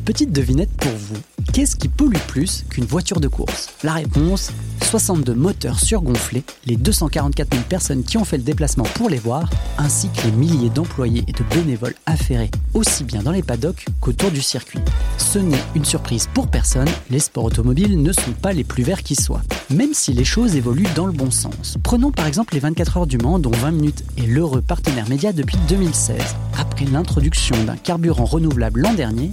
[0.00, 1.18] petite devinette pour vous.
[1.52, 3.68] Qu'est-ce qui pollue plus qu'une voiture de course?
[3.82, 4.52] La réponse
[4.82, 9.48] 62 moteurs surgonflés, les 244 000 personnes qui ont fait le déplacement pour les voir,
[9.78, 14.30] ainsi que les milliers d'employés et de bénévoles affairés, aussi bien dans les paddocks qu'autour
[14.30, 14.80] du circuit.
[15.18, 19.02] Ce n'est une surprise pour personne, les sports automobiles ne sont pas les plus verts
[19.02, 21.76] qui soient, même si les choses évoluent dans le bon sens.
[21.82, 25.32] Prenons par exemple les 24 heures du Mans, dont 20 minutes est l'heureux partenaire média
[25.32, 26.20] depuis 2016.
[26.58, 29.30] Après l'introduction d'un carburant renouvelable l'an dernier,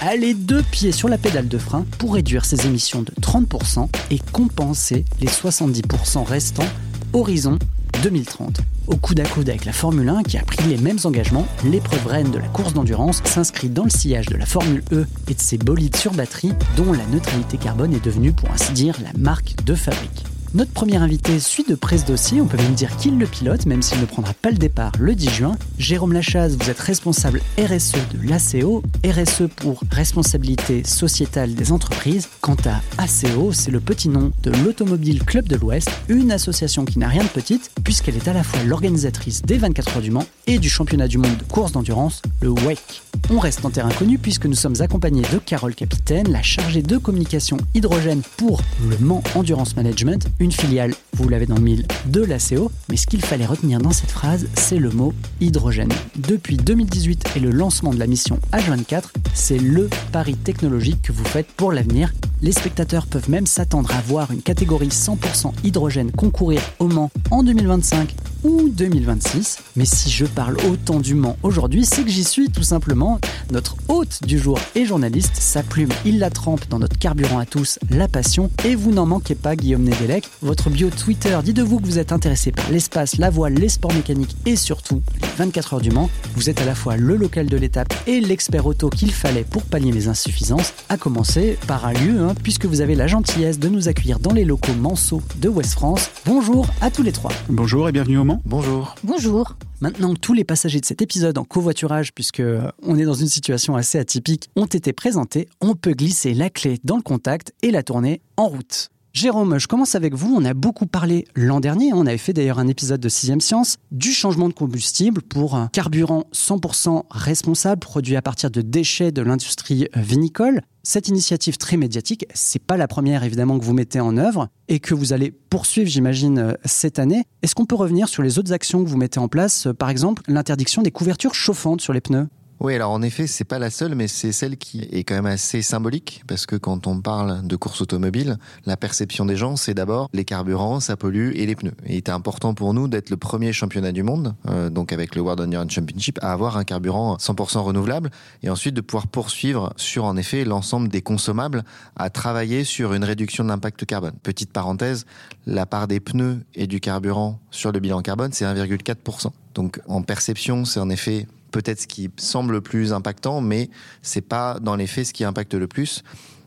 [0.00, 3.88] a les deux pieds sur la pédale de frein pour réduire ses émissions de 30%
[4.10, 6.68] et compenser les 70% restants
[7.12, 7.58] horizon
[8.02, 8.60] 2030.
[8.86, 12.06] Au coude à coude avec la Formule 1 qui a pris les mêmes engagements, l'épreuve
[12.06, 15.40] reine de la course d'endurance s'inscrit dans le sillage de la Formule E et de
[15.40, 19.64] ses bolides sur batterie dont la neutralité carbone est devenue pour ainsi dire la marque
[19.64, 20.24] de fabrique.
[20.54, 23.82] Notre premier invité suit de presse dossier, on peut même dire qu'il le pilote, même
[23.82, 25.56] s'il ne prendra pas le départ le 10 juin.
[25.78, 32.28] Jérôme Lachaze, vous êtes responsable RSE de l'ACO, RSE pour responsabilité sociétale des entreprises.
[32.40, 37.00] Quant à ACO, c'est le petit nom de l'Automobile Club de l'Ouest, une association qui
[37.00, 40.26] n'a rien de petite, puisqu'elle est à la fois l'organisatrice des 24 heures du Mans
[40.46, 43.02] et du championnat du monde de course d'endurance, le WEC.
[43.30, 46.96] On reste en terrain connu puisque nous sommes accompagnés de Carole Capitaine, la chargée de
[46.96, 52.70] communication hydrogène pour le Mans Endurance Management, filiale, vous l'avez dans le mille, de l'ACO.
[52.88, 55.92] Mais ce qu'il fallait retenir dans cette phrase, c'est le mot hydrogène.
[56.16, 61.24] Depuis 2018 et le lancement de la mission H24, c'est le pari technologique que vous
[61.24, 62.12] faites pour l'avenir.
[62.44, 67.42] Les spectateurs peuvent même s'attendre à voir une catégorie 100% hydrogène concourir au Mans en
[67.42, 68.14] 2025
[68.44, 69.60] ou 2026.
[69.76, 73.18] Mais si je parle autant du Mans aujourd'hui, c'est que j'y suis tout simplement.
[73.50, 77.46] Notre hôte du jour et journaliste, sa plume, il la trempe dans notre carburant à
[77.46, 78.50] tous, la passion.
[78.66, 80.28] Et vous n'en manquez pas, Guillaume Nedelec.
[80.42, 83.70] Votre bio Twitter dit de vous que vous êtes intéressé par l'espace, la voile, les
[83.70, 86.10] sports mécaniques et surtout les 24 heures du Mans.
[86.36, 89.62] Vous êtes à la fois le local de l'étape et l'expert auto qu'il fallait pour
[89.62, 93.68] pallier les insuffisances, à commencer par un lieu, hein, puisque vous avez la gentillesse de
[93.68, 96.10] nous accueillir dans les locaux Manceau de West France.
[96.26, 97.32] Bonjour à tous les trois.
[97.48, 98.42] Bonjour et bienvenue au Mans.
[98.44, 98.94] Bonjour.
[99.04, 99.56] Bonjour.
[99.80, 102.42] Maintenant que tous les passagers de cet épisode en covoiturage, puisque
[102.82, 106.78] on est dans une situation assez atypique, ont été présentés, on peut glisser la clé
[106.84, 108.90] dans le contact et la tourner en route.
[109.14, 110.34] Jérôme, je commence avec vous.
[110.36, 113.76] On a beaucoup parlé l'an dernier, on avait fait d'ailleurs un épisode de 6 Science,
[113.92, 119.22] du changement de combustible pour un carburant 100% responsable produit à partir de déchets de
[119.22, 120.62] l'industrie vinicole.
[120.82, 124.80] Cette initiative très médiatique, c'est pas la première évidemment que vous mettez en œuvre et
[124.80, 127.22] que vous allez poursuivre, j'imagine, cette année.
[127.42, 130.22] Est-ce qu'on peut revenir sur les autres actions que vous mettez en place, par exemple
[130.26, 132.26] l'interdiction des couvertures chauffantes sur les pneus?
[132.64, 135.26] Oui, alors en effet, c'est pas la seule, mais c'est celle qui est quand même
[135.26, 139.74] assez symbolique, parce que quand on parle de course automobile, la perception des gens, c'est
[139.74, 141.74] d'abord les carburants, ça pollue et les pneus.
[141.84, 145.14] Et il était important pour nous d'être le premier championnat du monde, euh, donc avec
[145.14, 148.08] le World Endurance Championship, à avoir un carburant 100% renouvelable,
[148.42, 151.64] et ensuite de pouvoir poursuivre sur en effet l'ensemble des consommables
[151.96, 154.14] à travailler sur une réduction de l'impact carbone.
[154.22, 155.04] Petite parenthèse,
[155.44, 159.32] la part des pneus et du carburant sur le bilan carbone, c'est 1,4%.
[159.52, 163.70] Donc en perception, c'est en effet peut-être ce qui semble le plus impactant, mais
[164.02, 166.02] c'est pas dans les faits ce qui impacte le plus.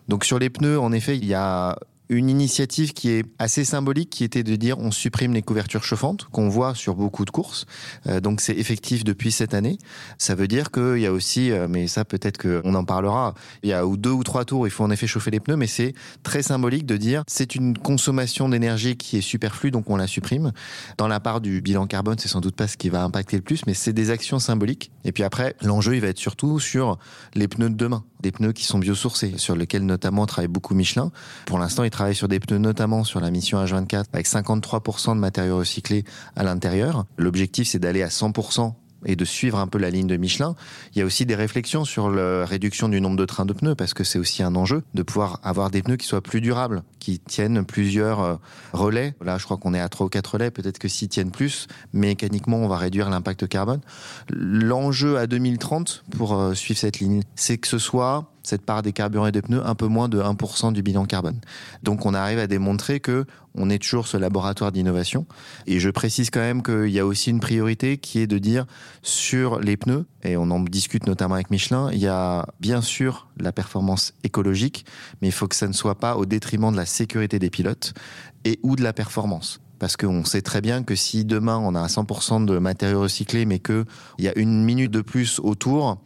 [0.10, 1.80] Donc sur les pneus, en effet, il y a
[2.10, 6.26] une initiative qui est assez symbolique, qui était de dire on supprime les couvertures chauffantes
[6.32, 7.66] qu'on voit sur beaucoup de courses.
[8.08, 9.78] Euh, donc c'est effectif depuis cette année.
[10.18, 13.70] Ça veut dire qu'il y a aussi, euh, mais ça peut-être qu'on en parlera, il
[13.70, 15.94] y a deux ou trois tours, il faut en effet chauffer les pneus, mais c'est
[16.24, 20.52] très symbolique de dire c'est une consommation d'énergie qui est superflue, donc on la supprime.
[20.98, 23.44] Dans la part du bilan carbone, c'est sans doute pas ce qui va impacter le
[23.44, 24.92] plus, mais c'est des actions symboliques.
[25.04, 26.98] Et puis après, l'enjeu, il va être surtout sur
[27.34, 31.12] les pneus de demain, des pneus qui sont biosourcés, sur lesquels notamment travaille beaucoup Michelin.
[31.46, 35.20] Pour l'instant, il travaille sur des pneus, notamment sur la mission H24, avec 53% de
[35.20, 36.04] matériaux recyclés
[36.36, 37.06] à l'intérieur.
[37.18, 38.74] L'objectif, c'est d'aller à 100%
[39.08, 40.56] et de suivre un peu la ligne de Michelin.
[40.94, 43.74] Il y a aussi des réflexions sur la réduction du nombre de trains de pneus
[43.74, 46.84] parce que c'est aussi un enjeu de pouvoir avoir des pneus qui soient plus durables,
[47.00, 48.36] qui tiennent plusieurs euh,
[48.74, 49.16] relais.
[49.22, 50.52] Là, je crois qu'on est à 3 ou 4 relais.
[50.52, 53.82] Peut-être que s'ils tiennent plus, mécaniquement, on va réduire l'impact carbone.
[54.30, 58.94] L'enjeu à 2030 pour euh, suivre cette ligne, c'est que ce soit cette part des
[58.94, 61.40] carburants et des pneus un peu moins de 1% du bilan carbone.
[61.84, 65.26] Donc on arrive à démontrer que on est toujours ce laboratoire d'innovation.
[65.66, 68.66] Et je précise quand même qu'il y a aussi une priorité qui est de dire
[69.02, 73.28] sur les pneus, et on en discute notamment avec Michelin, il y a bien sûr
[73.38, 74.86] la performance écologique,
[75.22, 77.94] mais il faut que ça ne soit pas au détriment de la sécurité des pilotes
[78.46, 81.86] et ou de la performance parce qu'on sait très bien que si demain on a
[81.86, 83.86] 100% de matériaux recyclés, mais qu'il
[84.18, 86.00] y a une minute de plus autour,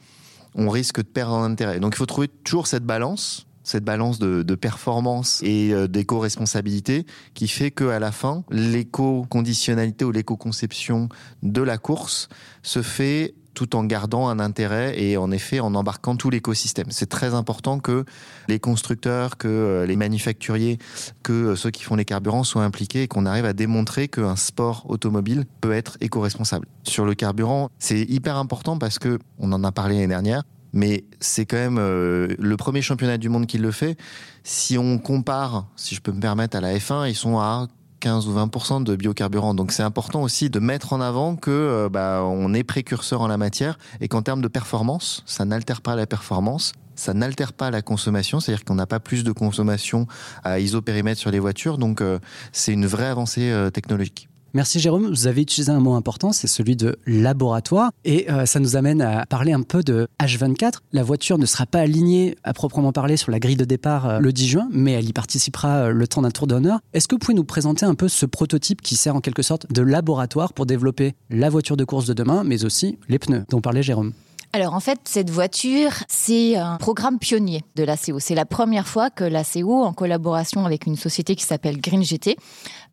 [0.56, 1.80] on risque de perdre en intérêt.
[1.80, 7.48] Donc il faut trouver toujours cette balance cette balance de, performance et euh, d'éco-responsabilité qui
[7.48, 11.09] fait qu'à la fin, l'éco-conditionnalité ou l'éco-conception
[11.44, 12.27] de la course
[12.63, 16.88] se fait tout en gardant un intérêt et en effet en embarquant tout l'écosystème.
[16.89, 18.06] C'est très important que
[18.48, 20.77] les constructeurs, que euh, les manufacturiers,
[21.24, 24.36] que euh, ceux qui font les carburants soient impliqués et qu'on arrive à démontrer qu'un
[24.36, 26.68] sport automobile peut être éco-responsable.
[26.83, 30.44] Sur le carburant, c'est hyper important parce que on en a parlé l'année dernière,
[30.74, 33.97] mais c'est quand même euh, le premier championnat du monde qui le fait.
[34.44, 37.68] Si on compare, si je peux me permettre, à la F1, ils sont à
[38.01, 39.53] 15 ou 20 de biocarburant.
[39.53, 43.27] Donc c'est important aussi de mettre en avant que euh, bah, on est précurseur en
[43.27, 46.74] la matière et qu'en termes de performance, ça n'altère pas la performance.
[46.95, 50.07] Ça n'altère pas la consommation, c'est-à-dire qu'on n'a pas plus de consommation
[50.44, 52.19] à isopérimètre sur les voitures, donc euh,
[52.51, 54.31] c'est une vraie avancée technologique.
[54.53, 55.07] Merci Jérôme.
[55.07, 57.92] Vous avez utilisé un mot important, c'est celui de laboratoire.
[58.03, 60.80] Et euh, ça nous amène à parler un peu de H24.
[60.92, 64.19] La voiture ne sera pas alignée à proprement parler sur la grille de départ euh,
[64.19, 66.80] le 10 juin, mais elle y participera euh, le temps d'un tour d'honneur.
[66.94, 69.71] Est-ce que vous pouvez nous présenter un peu ce prototype qui sert en quelque sorte
[69.71, 73.62] de laboratoire pour développer la voiture de course de demain, mais aussi les pneus dont
[73.62, 74.12] parlait Jérôme?
[74.53, 78.19] Alors en fait, cette voiture, c'est un programme pionnier de l'ACO.
[78.19, 82.36] C'est la première fois que l'ACO, en collaboration avec une société qui s'appelle Green GT,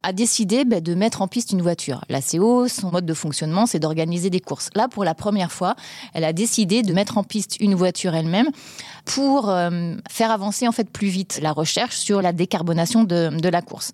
[0.04, 2.04] a décidé bah, de mettre en piste une voiture.
[2.08, 4.70] L'ACO, son mode de fonctionnement, c'est d'organiser des courses.
[4.76, 5.74] Là, pour la première fois,
[6.14, 8.48] elle a décidé de mettre en piste une voiture elle-même
[9.04, 13.62] pour euh, faire avancer en fait plus vite la recherche sur la décarbonation de la
[13.62, 13.92] course.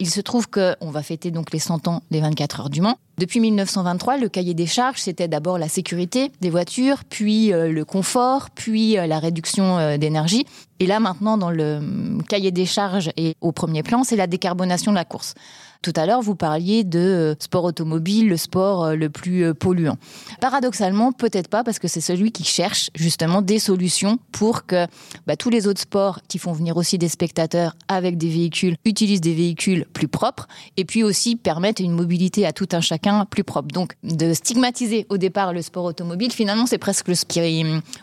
[0.00, 2.96] Il se trouve qu'on va fêter donc les 100 ans des 24 heures du Mans.
[3.18, 7.84] Depuis 1923, le cahier des charges, c'était d'abord la sécurité des voitures, puis euh, le
[7.84, 10.46] confort, puis euh, la réduction euh, d'énergie.
[10.78, 11.82] Et là, maintenant, dans le
[12.26, 15.34] cahier des charges et au premier plan, c'est la décarbonation de la course.
[15.82, 19.54] Tout à l'heure, vous parliez de euh, sport automobile, le sport euh, le plus euh,
[19.54, 19.96] polluant.
[20.38, 24.86] Paradoxalement, peut-être pas, parce que c'est celui qui cherche justement des solutions pour que
[25.26, 29.22] bah, tous les autres sports qui font venir aussi des spectateurs avec des véhicules utilisent
[29.22, 33.44] des véhicules plus propres et puis aussi permettent une mobilité à tout un chacun plus
[33.44, 33.68] propre.
[33.68, 37.40] Donc, de stigmatiser au départ le sport automobile, finalement, c'est presque ce qui,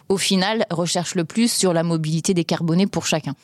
[0.09, 3.35] au final, recherche le plus sur la mobilité décarbonée pour chacun.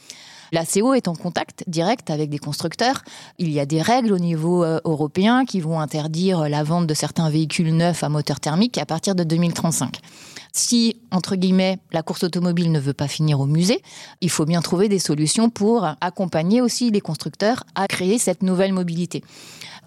[0.53, 3.01] La CO est en contact direct avec des constructeurs.
[3.39, 6.93] Il y a des règles au niveau euh, européen qui vont interdire la vente de
[6.93, 9.97] certains véhicules neufs à moteur thermique à partir de 2035.
[10.51, 13.81] Si, entre guillemets, la course automobile ne veut pas finir au musée,
[14.21, 18.73] il faut bien trouver des solutions pour accompagner aussi les constructeurs à créer cette nouvelle
[18.73, 19.23] mobilité.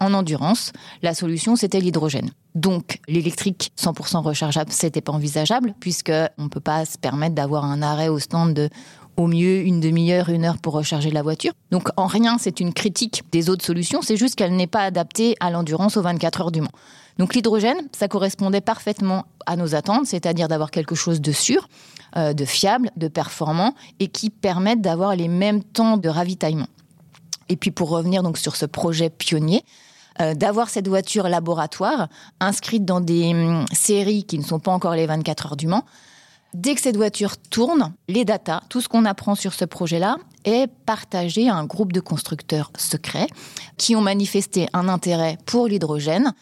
[0.00, 2.30] En endurance, la solution, c'était l'hydrogène.
[2.56, 7.82] Donc, l'électrique 100% rechargeable, c'était pas envisageable, puisqu'on ne peut pas se permettre d'avoir un
[7.82, 8.68] arrêt au stand de
[9.16, 11.52] au mieux une demi-heure, une heure pour recharger la voiture.
[11.70, 15.36] Donc en rien, c'est une critique des autres solutions, c'est juste qu'elle n'est pas adaptée
[15.40, 16.70] à l'endurance aux 24 heures du Mans.
[17.18, 21.68] Donc l'hydrogène, ça correspondait parfaitement à nos attentes, c'est-à-dire d'avoir quelque chose de sûr,
[22.16, 26.68] euh, de fiable, de performant et qui permette d'avoir les mêmes temps de ravitaillement.
[27.48, 29.64] Et puis pour revenir donc sur ce projet pionnier,
[30.20, 32.08] euh, d'avoir cette voiture laboratoire
[32.40, 35.84] inscrite dans des hum, séries qui ne sont pas encore les 24 heures du Mans,
[36.56, 40.16] Dès que cette voiture tourne, les datas, tout ce qu'on apprend sur ce projet-là,
[40.46, 43.26] est partagé à un groupe de constructeurs secrets
[43.76, 46.32] qui ont manifesté un intérêt pour l'hydrogène.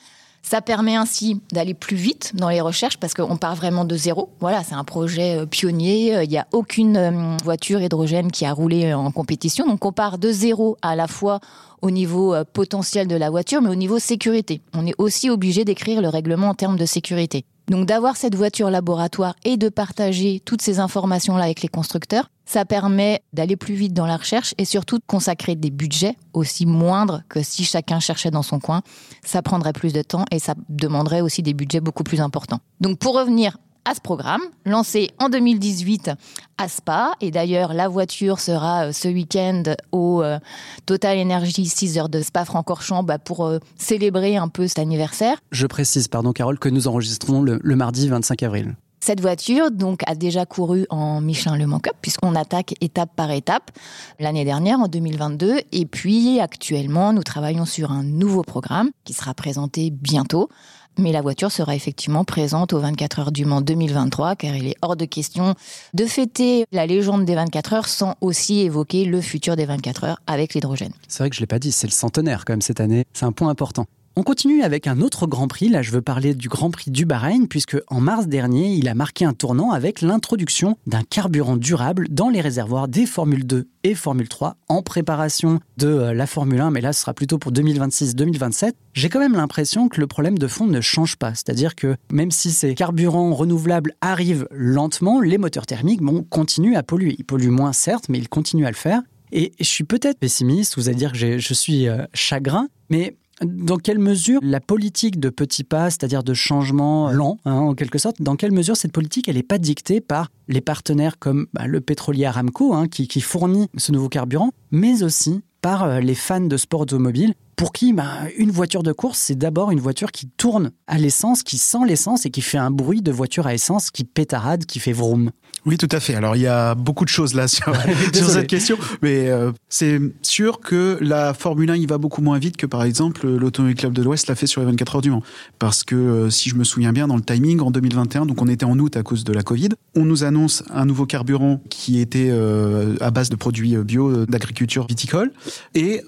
[0.40, 4.30] Ça permet ainsi d'aller plus vite dans les recherches parce qu'on part vraiment de zéro.
[4.38, 6.22] Voilà, c'est un projet euh, pionnier.
[6.22, 9.66] Il n'y a aucune euh, voiture hydrogène qui a roulé en compétition.
[9.66, 11.40] Donc on part de zéro à la fois
[11.82, 14.62] au niveau euh, potentiel de la voiture, mais au niveau sécurité.
[14.74, 17.46] On est aussi obligé d'écrire le règlement en termes de sécurité.
[17.68, 22.64] Donc d'avoir cette voiture laboratoire et de partager toutes ces informations-là avec les constructeurs, ça
[22.64, 27.22] permet d'aller plus vite dans la recherche et surtout de consacrer des budgets aussi moindres
[27.28, 28.82] que si chacun cherchait dans son coin.
[29.24, 32.60] Ça prendrait plus de temps et ça demanderait aussi des budgets beaucoup plus importants.
[32.80, 36.10] Donc pour revenir à ce programme, lancé en 2018
[36.58, 37.14] à Spa.
[37.20, 39.62] Et d'ailleurs, la voiture sera euh, ce week-end
[39.92, 40.38] au euh,
[40.86, 45.38] Total Energy 6 heures de Spa-Francorchamps bah, pour euh, célébrer un peu cet anniversaire.
[45.52, 48.74] Je précise, pardon Carole, que nous enregistrons le, mardi 25 avril.
[49.00, 53.30] Cette voiture donc a déjà couru en Michelin Le Mans Cup puisqu'on attaque étape par
[53.32, 53.70] étape
[54.18, 59.34] l'année dernière en 2022 et puis actuellement nous travaillons sur un nouveau programme qui sera
[59.34, 60.48] présenté bientôt
[60.98, 64.76] mais la voiture sera effectivement présente aux 24 heures du Mans 2023, car il est
[64.82, 65.54] hors de question
[65.94, 70.20] de fêter la légende des 24 heures sans aussi évoquer le futur des 24 heures
[70.26, 70.92] avec l'hydrogène.
[71.08, 73.04] C'est vrai que je ne l'ai pas dit, c'est le centenaire quand même cette année,
[73.12, 73.86] c'est un point important.
[74.16, 75.68] On continue avec un autre Grand Prix.
[75.68, 78.94] Là, je veux parler du Grand Prix du Bahreïn, puisque en mars dernier, il a
[78.94, 83.96] marqué un tournant avec l'introduction d'un carburant durable dans les réservoirs des Formule 2 et
[83.96, 87.50] Formule 3 en préparation de euh, la Formule 1, mais là, ce sera plutôt pour
[87.50, 88.74] 2026-2027.
[88.92, 91.30] J'ai quand même l'impression que le problème de fond ne change pas.
[91.30, 97.16] C'est-à-dire que même si ces carburants renouvelables arrivent lentement, les moteurs thermiques continuent à polluer.
[97.18, 99.02] Ils polluent moins, certes, mais ils continuent à le faire.
[99.32, 103.78] Et je suis peut-être pessimiste, vous allez dire que je suis euh, chagrin, mais Dans
[103.78, 108.22] quelle mesure la politique de petits pas, c'est-à-dire de changement lent, hein, en quelque sorte,
[108.22, 111.80] dans quelle mesure cette politique, elle n'est pas dictée par les partenaires comme bah, le
[111.80, 116.40] pétrolier Aramco, hein, qui, qui fournit ce nouveau carburant, mais aussi par euh, les fans
[116.40, 120.28] de sport automobile pour qui bah, une voiture de course, c'est d'abord une voiture qui
[120.28, 123.90] tourne à l'essence, qui sent l'essence et qui fait un bruit de voiture à essence
[123.90, 125.30] qui pétarade, qui fait vroom.
[125.66, 126.14] Oui, tout à fait.
[126.14, 127.74] Alors, il y a beaucoup de choses là sur,
[128.12, 132.56] cette question, mais euh, c'est sûr que la Formule 1, il va beaucoup moins vite
[132.56, 135.22] que, par exemple, l'Automobile Club de l'Ouest l'a fait sur les 24 heures du Mans.
[135.58, 138.48] Parce que, euh, si je me souviens bien, dans le timing, en 2021, donc on
[138.48, 141.98] était en août à cause de la Covid, on nous annonce un nouveau carburant qui
[141.98, 145.32] était euh, à base de produits bio d'agriculture viticole,
[145.74, 146.02] et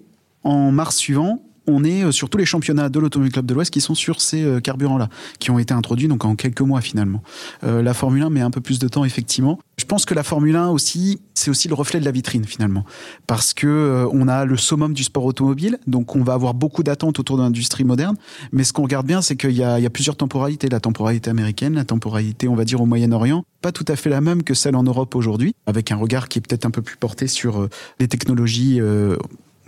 [0.46, 3.72] en mars suivant, on est euh, sur tous les championnats de l'Automobile Club de l'Ouest
[3.72, 7.22] qui sont sur ces euh, carburants-là, qui ont été introduits donc en quelques mois finalement.
[7.64, 9.58] Euh, la Formule 1 met un peu plus de temps effectivement.
[9.76, 12.84] Je pense que la Formule 1 aussi, c'est aussi le reflet de la vitrine finalement,
[13.26, 17.18] parce que on a le summum du sport automobile, donc on va avoir beaucoup d'attentes
[17.18, 18.16] autour de l'industrie moderne.
[18.52, 20.68] Mais ce qu'on regarde bien, c'est qu'il y, y, a plusieurs temporalités.
[20.68, 24.20] La temporalité américaine, la temporalité, on va dire au Moyen-Orient, pas tout à fait la
[24.20, 26.96] même que celle en Europe aujourd'hui, avec un regard qui est peut-être un peu plus
[26.96, 27.68] porté sur
[28.00, 28.80] les technologies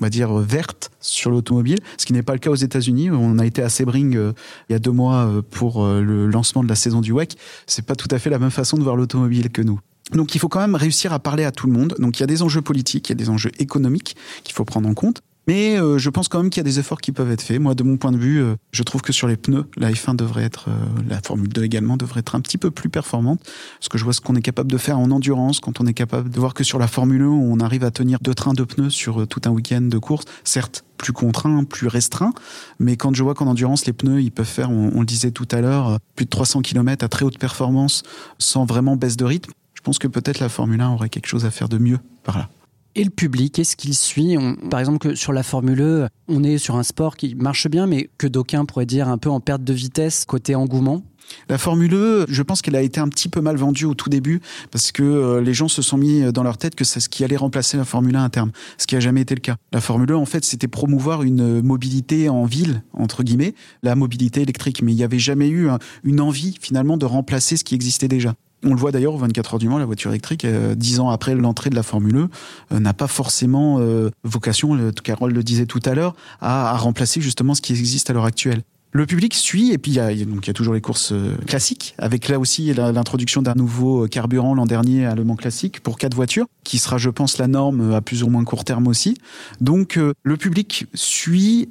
[0.01, 3.11] on va dire, verte sur l'automobile, ce qui n'est pas le cas aux États-Unis.
[3.11, 4.33] On a été à Sebring euh,
[4.69, 7.37] il y a deux mois euh, pour euh, le lancement de la saison du WEC.
[7.67, 9.81] C'est pas tout à fait la même façon de voir l'automobile que nous.
[10.13, 11.95] Donc il faut quand même réussir à parler à tout le monde.
[11.99, 14.65] Donc il y a des enjeux politiques, il y a des enjeux économiques qu'il faut
[14.65, 15.23] prendre en compte.
[15.49, 17.59] Mais euh, je pense quand même qu'il y a des efforts qui peuvent être faits.
[17.59, 20.15] Moi, de mon point de vue, euh, je trouve que sur les pneus, la F1
[20.15, 20.73] devrait être, euh,
[21.09, 23.41] la Formule 2 également, devrait être un petit peu plus performante.
[23.79, 25.95] Parce que je vois ce qu'on est capable de faire en endurance, quand on est
[25.95, 28.63] capable de voir que sur la Formule 1, on arrive à tenir deux trains de
[28.63, 30.27] pneus sur tout un week-end de course.
[30.45, 32.35] Certes, plus contraint, plus restreint.
[32.79, 35.31] Mais quand je vois qu'en endurance, les pneus, ils peuvent faire, on, on le disait
[35.31, 38.03] tout à l'heure, plus de 300 km à très haute performance
[38.39, 41.47] sans vraiment baisse de rythme, je pense que peut-être la Formule 1 aurait quelque chose
[41.47, 42.51] à faire de mieux par là
[42.99, 44.37] et le public Est-ce qu'il suit
[44.71, 47.87] Par exemple, que sur la Formule E, on est sur un sport qui marche bien,
[47.87, 51.03] mais que d'aucuns pourraient dire un peu en perte de vitesse côté engouement
[51.51, 54.09] la Formule E, je pense qu'elle a été un petit peu mal vendue au tout
[54.09, 54.41] début
[54.71, 57.23] parce que euh, les gens se sont mis dans leur tête que c'est ce qui
[57.23, 59.57] allait remplacer la Formule 1 à terme, ce qui n'a jamais été le cas.
[59.71, 64.41] La Formule 1, en fait, c'était promouvoir une mobilité en ville, entre guillemets, la mobilité
[64.41, 65.69] électrique, mais il n'y avait jamais eu
[66.03, 68.35] une envie finalement de remplacer ce qui existait déjà.
[68.65, 71.11] On le voit d'ailleurs au 24 heures du Mans, la voiture électrique, euh, dix ans
[71.11, 72.29] après l'entrée de la Formule E,
[72.73, 77.55] euh, n'a pas forcément euh, vocation, Carole le disait tout à l'heure, à, remplacer justement
[77.55, 78.63] ce qui existe à l'heure actuelle.
[78.91, 81.13] Le public suit, et puis il y il y a toujours les courses
[81.47, 85.99] classiques, avec là aussi l'introduction d'un nouveau carburant l'an dernier à Le Mans Classique pour
[85.99, 89.19] quatre voitures, qui sera, je pense, la norme à plus ou moins court terme aussi.
[89.61, 91.69] Donc le public suit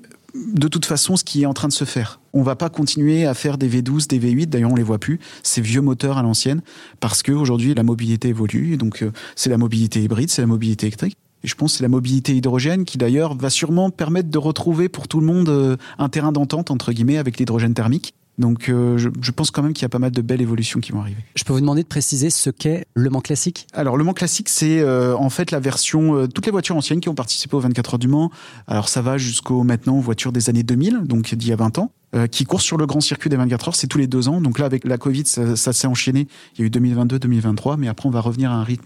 [0.53, 2.20] de toute façon ce qui est en train de se faire.
[2.34, 5.20] On va pas continuer à faire des V12, des V8, d'ailleurs on les voit plus,
[5.44, 6.62] ces vieux moteurs à l'ancienne,
[7.00, 11.17] parce qu'aujourd'hui la mobilité évolue, donc euh, c'est la mobilité hybride, c'est la mobilité électrique.
[11.44, 14.89] Et je pense que c'est la mobilité hydrogène qui d'ailleurs va sûrement permettre de retrouver
[14.89, 18.13] pour tout le monde euh, un terrain d'entente entre guillemets avec l'hydrogène thermique.
[18.38, 20.91] Donc euh, je, pense quand même qu'il y a pas mal de belles évolutions qui
[20.91, 21.22] vont arriver.
[21.36, 23.67] Je peux vous demander de préciser ce qu'est Le Mans Classique?
[23.74, 27.00] Alors Le Mans Classique, c'est euh, en fait la version, euh, toutes les voitures anciennes
[27.00, 28.32] qui ont participé aux 24 heures du Mans.
[28.67, 31.91] Alors ça va jusqu'aux maintenant voitures des années 2000, donc d'il y a 20 ans.
[32.15, 34.39] Euh, qui courent sur le grand circuit des 24 heures, c'est tous les deux ans.
[34.39, 36.29] Donc là, avec la Covid, ça, ça s'est enchaîné.
[36.55, 38.85] Il y a eu 2022, 2023, mais après, on va revenir à un rythme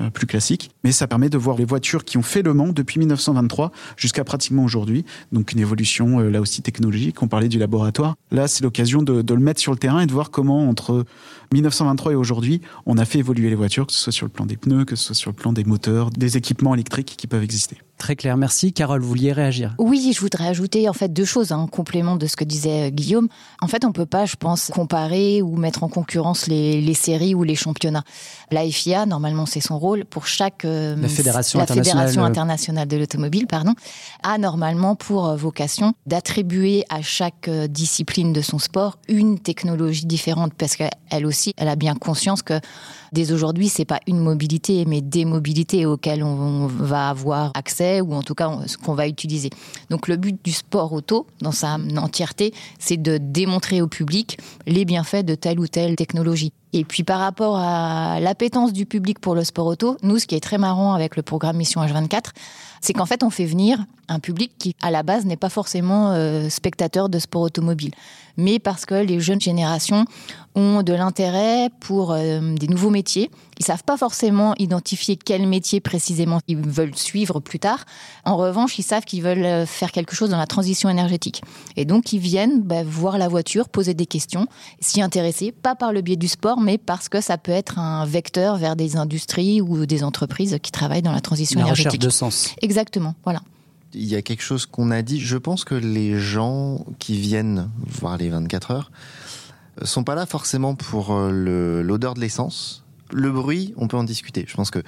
[0.00, 0.70] euh, plus classique.
[0.82, 4.24] Mais ça permet de voir les voitures qui ont fait le Mans depuis 1923 jusqu'à
[4.24, 5.04] pratiquement aujourd'hui.
[5.32, 7.22] Donc une évolution euh, là aussi technologique.
[7.22, 8.16] On parlait du laboratoire.
[8.30, 11.04] Là, c'est l'occasion de, de, le mettre sur le terrain et de voir comment entre
[11.52, 14.46] 1923 et aujourd'hui, on a fait évoluer les voitures, que ce soit sur le plan
[14.46, 17.44] des pneus, que ce soit sur le plan des moteurs, des équipements électriques qui peuvent
[17.44, 17.76] exister.
[17.98, 18.72] Très clair, merci.
[18.72, 22.16] Carole, vous vouliez réagir Oui, je voudrais ajouter en fait deux choses hein, en complément
[22.16, 23.28] de ce que disait euh, Guillaume.
[23.60, 27.34] En fait, on peut pas, je pense, comparer ou mettre en concurrence les, les séries
[27.36, 28.02] ou les championnats.
[28.50, 32.88] La FIA, normalement, c'est son rôle pour chaque euh, la fédération la internationale, fédération internationale
[32.88, 33.74] de l'automobile, pardon,
[34.24, 40.54] a normalement pour euh, vocation d'attribuer à chaque discipline de son sport une technologie différente
[40.54, 42.54] parce qu'elle aussi, elle a bien conscience que
[43.12, 48.14] dès aujourd'hui, c'est pas une mobilité, mais des mobilités auxquelles on va avoir accès ou
[48.14, 49.50] en tout cas ce qu'on va utiliser.
[49.90, 54.84] Donc le but du sport auto, dans sa entièreté, c'est de démontrer au public les
[54.84, 56.52] bienfaits de telle ou telle technologie.
[56.72, 60.34] Et puis par rapport à l'appétence du public pour le sport auto, nous, ce qui
[60.34, 62.30] est très marrant avec le programme Mission H24,
[62.80, 66.12] c'est qu'en fait, on fait venir un public qui, à la base, n'est pas forcément
[66.12, 67.92] euh, spectateur de sport automobile,
[68.36, 70.04] mais parce que les jeunes générations
[70.54, 73.30] ont de l'intérêt pour euh, des nouveaux métiers.
[73.58, 77.84] Ils savent pas forcément identifier quel métier précisément ils veulent suivre plus tard.
[78.24, 81.42] En revanche, ils savent qu'ils veulent euh, faire quelque chose dans la transition énergétique.
[81.76, 84.46] Et donc, ils viennent bah, voir la voiture, poser des questions,
[84.80, 88.04] s'y intéresser, pas par le biais du sport, mais parce que ça peut être un
[88.04, 91.92] vecteur vers des industries ou des entreprises qui travaillent dans la transition la énergétique.
[91.92, 92.54] Recherche de sens.
[92.60, 93.40] Exactement, voilà.
[93.94, 95.20] Il y a quelque chose qu'on a dit.
[95.20, 98.92] Je pense que les gens qui viennent voir les 24 heures
[99.82, 102.84] sont pas là forcément pour euh, l'odeur de l'essence.
[103.10, 104.44] Le bruit, on peut en discuter.
[104.46, 104.82] Je pense que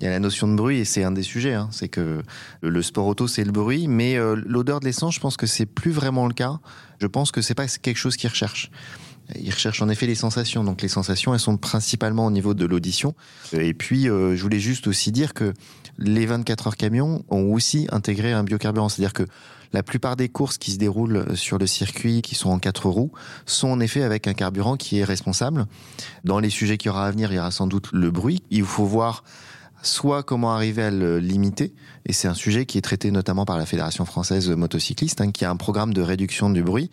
[0.00, 1.54] il y a la notion de bruit et c'est un des sujets.
[1.54, 1.68] Hein.
[1.70, 2.22] C'est que
[2.62, 5.66] le sport auto, c'est le bruit, mais euh, l'odeur de l'essence, je pense que c'est
[5.66, 6.58] plus vraiment le cas.
[6.98, 8.70] Je pense que c'est pas quelque chose qu'ils recherchent.
[9.36, 10.64] Ils recherchent en effet les sensations.
[10.64, 13.14] Donc les sensations, elles sont principalement au niveau de l'audition.
[13.52, 15.54] Et puis, euh, je voulais juste aussi dire que
[15.98, 18.88] les 24 heures camions ont aussi intégré un biocarburant.
[18.88, 19.24] C'est-à-dire que
[19.72, 23.10] la plupart des courses qui se déroulent sur le circuit, qui sont en quatre roues,
[23.44, 25.66] sont en effet avec un carburant qui est responsable.
[26.24, 28.42] Dans les sujets qu'il y aura à venir, il y aura sans doute le bruit.
[28.50, 29.24] Il faut voir
[29.82, 31.74] soit comment arriver à le limiter,
[32.06, 35.44] et c'est un sujet qui est traité notamment par la Fédération française motocycliste, hein, qui
[35.44, 36.90] a un programme de réduction du bruit.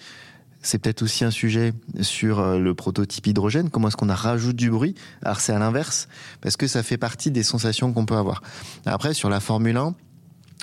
[0.61, 3.69] C'est peut-être aussi un sujet sur euh, le prototype hydrogène.
[3.69, 4.95] Comment est-ce qu'on rajoute du bruit?
[5.23, 6.07] Alors c'est à l'inverse,
[6.41, 8.43] parce que ça fait partie des sensations qu'on peut avoir.
[8.85, 9.95] Après, sur la Formule 1,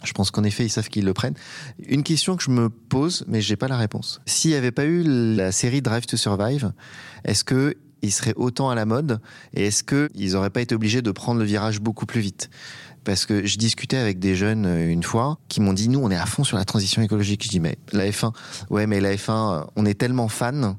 [0.05, 1.35] je pense qu'en effet, ils savent qu'ils le prennent.
[1.89, 4.21] Une question que je me pose, mais j'ai pas la réponse.
[4.27, 6.73] S'il n'y avait pas eu la série Drive to Survive,
[7.25, 9.21] est-ce que ils seraient autant à la mode
[9.55, 12.49] Et est-ce qu'ils n'auraient pas été obligés de prendre le virage beaucoup plus vite?
[13.05, 16.11] Parce que je discutais avec des jeunes euh, une fois qui m'ont dit nous on
[16.11, 17.45] est à fond sur la transition écologique.
[17.45, 18.33] Je dis mais la F1,
[18.71, 20.77] ouais mais la F1, on est tellement fan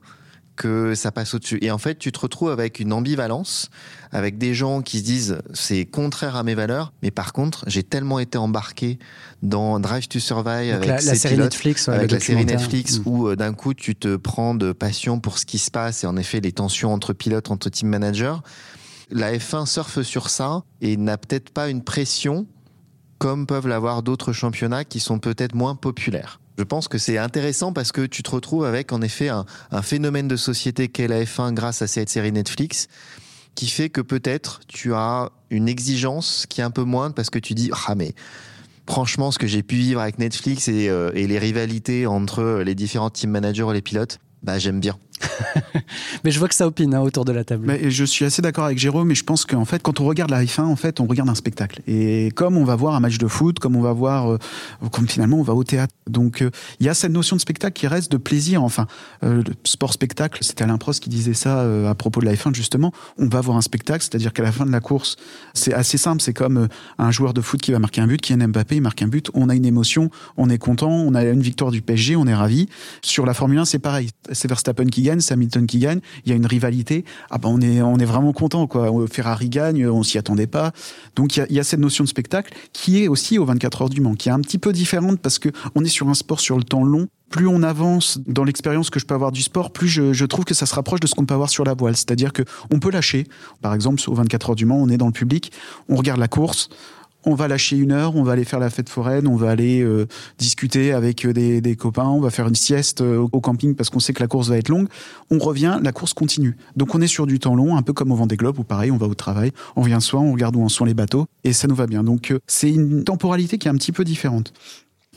[0.59, 1.57] que ça passe au-dessus.
[1.61, 3.69] Et en fait, tu te retrouves avec une ambivalence,
[4.11, 7.81] avec des gens qui se disent c'est contraire à mes valeurs, mais par contre, j'ai
[7.81, 8.99] tellement été embarqué
[9.41, 13.03] dans Drive to Survive avec la, série Netflix, avec la série Netflix, mm.
[13.05, 16.07] où euh, d'un coup tu te prends de passion pour ce qui se passe et
[16.07, 18.35] en effet les tensions entre pilotes, entre team managers.
[19.11, 22.47] La F1 surfe sur ça et n'a peut-être pas une pression
[23.17, 26.39] comme peuvent l'avoir d'autres championnats qui sont peut-être moins populaires.
[26.57, 29.45] Je pense que c'est intéressant parce que tu te retrouves avec en effet un,
[29.81, 32.87] phénomène de société qu'est la F1 grâce à cette série Netflix
[33.55, 37.39] qui fait que peut-être tu as une exigence qui est un peu moindre parce que
[37.39, 38.13] tu dis ah mais
[38.87, 43.09] franchement ce que j'ai pu vivre avec Netflix et, euh, les rivalités entre les différents
[43.09, 44.97] team managers et les pilotes bah j'aime bien
[46.23, 47.65] mais je vois que ça opine hein, autour de la table.
[47.67, 50.31] Mais je suis assez d'accord avec Jérôme, mais je pense qu'en fait, quand on regarde
[50.31, 51.81] la F1, en fait, on regarde un spectacle.
[51.87, 54.37] Et comme on va voir un match de foot, comme on va voir, euh,
[54.91, 55.93] comme finalement on va au théâtre.
[56.07, 58.63] Donc euh, il y a cette notion de spectacle qui reste de plaisir.
[58.63, 58.87] Enfin,
[59.23, 62.91] euh, sport spectacle, c'était Alain Prost qui disait ça à propos de la F1 justement.
[63.17, 65.17] On va voir un spectacle, c'est-à-dire qu'à la fin de la course,
[65.53, 66.21] c'est assez simple.
[66.21, 68.81] C'est comme un joueur de foot qui va marquer un but, qui est Mbappé, il
[68.81, 71.81] marque un but, on a une émotion, on est content, on a une victoire du
[71.81, 72.67] PSG, on est ravi.
[73.01, 74.09] Sur la Formule 1, c'est pareil.
[74.31, 77.05] C'est Verstappen qui gagne, Hamilton qui gagne, il y a une rivalité.
[77.29, 78.91] Ah ben on est on est vraiment content quoi.
[79.11, 80.71] Ferrari gagne, on s'y attendait pas.
[81.15, 84.01] Donc il y, a, cette notion de spectacle qui est aussi aux 24 heures du
[84.01, 86.57] Mans, qui est un petit peu différente parce que on est sur un sport sur
[86.57, 87.07] le temps long.
[87.29, 90.55] Plus on avance dans l'expérience que je peux avoir du sport, plus je, trouve que
[90.55, 91.95] ça se rapproche de ce qu'on peut avoir sur la voile.
[91.95, 92.41] C'est-à-dire que
[92.73, 93.27] on peut lâcher.
[93.61, 95.51] Par exemple, aux 24 heures du Mans, on est dans le public,
[95.89, 96.69] on regarde la course
[97.25, 99.81] on va lâcher une heure, on va aller faire la fête foraine, on va aller
[99.81, 103.89] euh, discuter avec euh, des, copains, on va faire une sieste euh, au camping parce
[103.89, 104.87] qu'on sait que la course va être longue.
[105.29, 106.55] On revient, la course continue.
[106.75, 108.91] Donc on est sur du temps long, un peu comme au Vendée Globe où pareil,
[108.91, 111.53] on va au travail, on vient soir, on regarde où en sont les bateaux et
[111.53, 112.03] ça nous va bien.
[112.03, 114.53] Donc c'est une temporalité qui est un petit peu différente.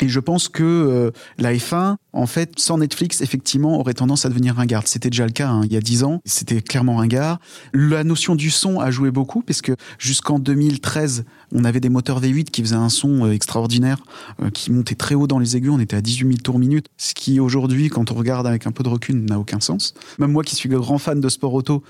[0.01, 4.31] Et je pense que euh, la F1, en fait, sans Netflix, effectivement, aurait tendance à
[4.31, 4.87] devenir ringard.
[4.87, 6.21] C'était déjà le cas hein, il y a dix ans.
[6.25, 7.39] C'était clairement ringard.
[7.75, 12.21] La notion du son a joué beaucoup, parce que jusqu'en 2013, on avait des moteurs
[12.21, 13.99] V8 qui faisaient un son euh, extraordinaire,
[14.43, 15.71] euh, qui montait très haut dans les aigus.
[15.71, 18.73] On était à 18 000 tours minute, ce qui aujourd'hui, quand on regarde avec un
[18.73, 19.95] peu de recul, n'a aucun sens.
[20.19, 21.83] Même moi qui suis grand fan de sport auto,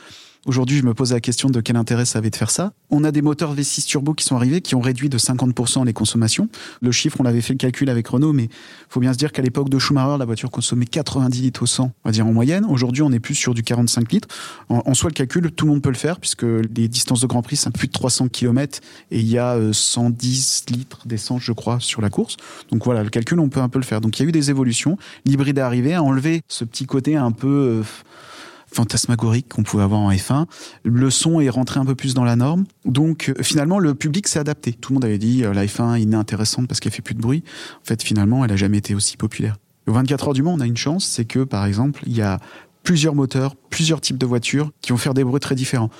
[0.44, 2.72] Aujourd'hui, je me pose la question de quel intérêt ça avait de faire ça.
[2.90, 5.92] On a des moteurs V6 turbo qui sont arrivés, qui ont réduit de 50% les
[5.92, 6.48] consommations.
[6.80, 8.48] Le chiffre, on avait fait le calcul avec Renault, mais
[8.88, 11.84] faut bien se dire qu'à l'époque de Schumacher, la voiture consommait 90 litres au 100,
[11.84, 12.64] on va dire en moyenne.
[12.64, 14.26] Aujourd'hui, on est plus sur du 45 litres.
[14.68, 17.28] En, en, soi, le calcul, tout le monde peut le faire, puisque les distances de
[17.28, 18.80] Grand Prix, c'est plus de 300 km
[19.12, 22.36] et il y a 110 euh, litres d'essence, je crois, sur la course.
[22.72, 24.00] Donc voilà, le calcul, on peut un peu le faire.
[24.00, 24.98] Donc il y a eu des évolutions.
[25.24, 27.80] L'hybride est arrivé à enlever ce petit côté un peu...
[27.80, 27.82] Euh,
[28.72, 30.46] fantasmagorique qu'on pouvait avoir en F1.
[30.84, 32.64] Le son est rentré un peu plus dans la norme.
[32.84, 34.72] Donc euh, finalement, le public s'est adapté.
[34.72, 37.20] Tout le monde avait dit euh, la F1 est inintéressante parce qu'elle fait plus de
[37.20, 37.44] bruit.
[37.82, 39.56] En fait, finalement, elle a jamais été aussi populaire.
[39.86, 42.22] Au 24 heures du Mans, on a une chance, c'est que par exemple, il y
[42.22, 42.38] a
[42.82, 45.90] plusieurs moteurs, plusieurs types de voitures qui vont faire des bruits très différents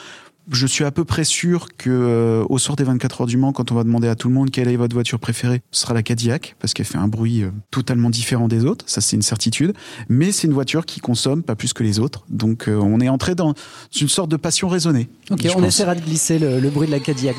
[0.51, 3.53] je suis à peu près sûr que euh, au soir des 24 heures du Mans,
[3.53, 5.95] quand on va demander à tout le monde quelle est votre voiture préférée, ce sera
[5.95, 8.85] la Cadillac parce qu'elle fait un bruit euh, totalement différent des autres.
[8.89, 9.73] Ça, c'est une certitude.
[10.09, 12.25] Mais c'est une voiture qui consomme pas plus que les autres.
[12.29, 13.55] Donc, euh, on est entré dans
[14.01, 15.09] une sorte de passion raisonnée.
[15.31, 17.37] Ok, on essaiera de glisser le, bruit de la Cadillac.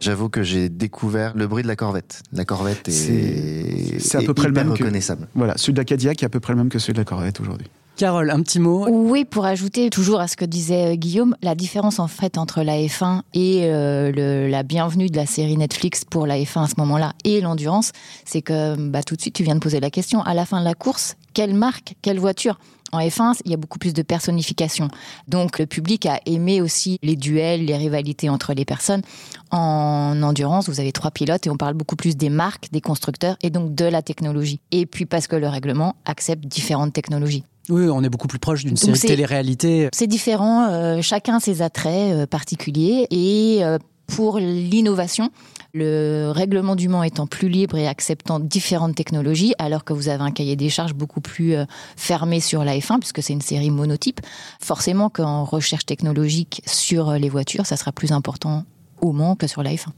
[0.00, 2.22] J'avoue que j'ai découvert le bruit de la Corvette.
[2.32, 5.28] La Corvette est, c'est à peu près le même reconnaissable.
[5.34, 7.04] voilà, celui de la Cadillac est à peu près le même que celui de la
[7.04, 7.66] Corvette aujourd'hui.
[8.00, 11.54] Carole, un petit mot Oui, pour ajouter toujours à ce que disait euh, Guillaume, la
[11.54, 16.26] différence en fait entre la F1 et euh, la bienvenue de la série Netflix pour
[16.26, 17.92] la F1 à ce moment-là et l'endurance,
[18.24, 20.60] c'est que bah, tout de suite tu viens de poser la question, à la fin
[20.60, 22.58] de la course, quelle marque, quelle voiture?
[22.92, 24.88] En F1, il y a beaucoup plus de personnification.
[25.28, 29.02] Donc le public a aimé aussi les duels, les rivalités entre les personnes.
[29.50, 33.36] En endurance, vous avez trois pilotes et on parle beaucoup plus des marques, des constructeurs
[33.42, 34.58] et donc de la technologie.
[34.72, 37.44] Et puis parce que le règlement accepte différentes technologies.
[37.68, 39.88] Oui, on est beaucoup plus proche d'une série de télé-réalité.
[39.92, 45.30] C'est différent, euh, chacun ses attraits euh, particuliers et euh, pour l'innovation,
[45.72, 50.24] le règlement du Mans étant plus libre et acceptant différentes technologies, alors que vous avez
[50.24, 51.54] un cahier des charges beaucoup plus
[51.96, 54.20] fermé sur la F1, puisque c'est une série monotype,
[54.60, 58.64] forcément qu'en recherche technologique sur les voitures, ça sera plus important
[59.00, 59.90] au Mans que sur la F1.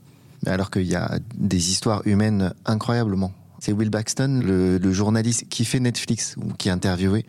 [0.44, 3.33] Alors qu'il y a des histoires humaines incroyablement.
[3.62, 7.25] C'est Will Baxton, le, le, journaliste qui fait Netflix, ou qui est interviewé.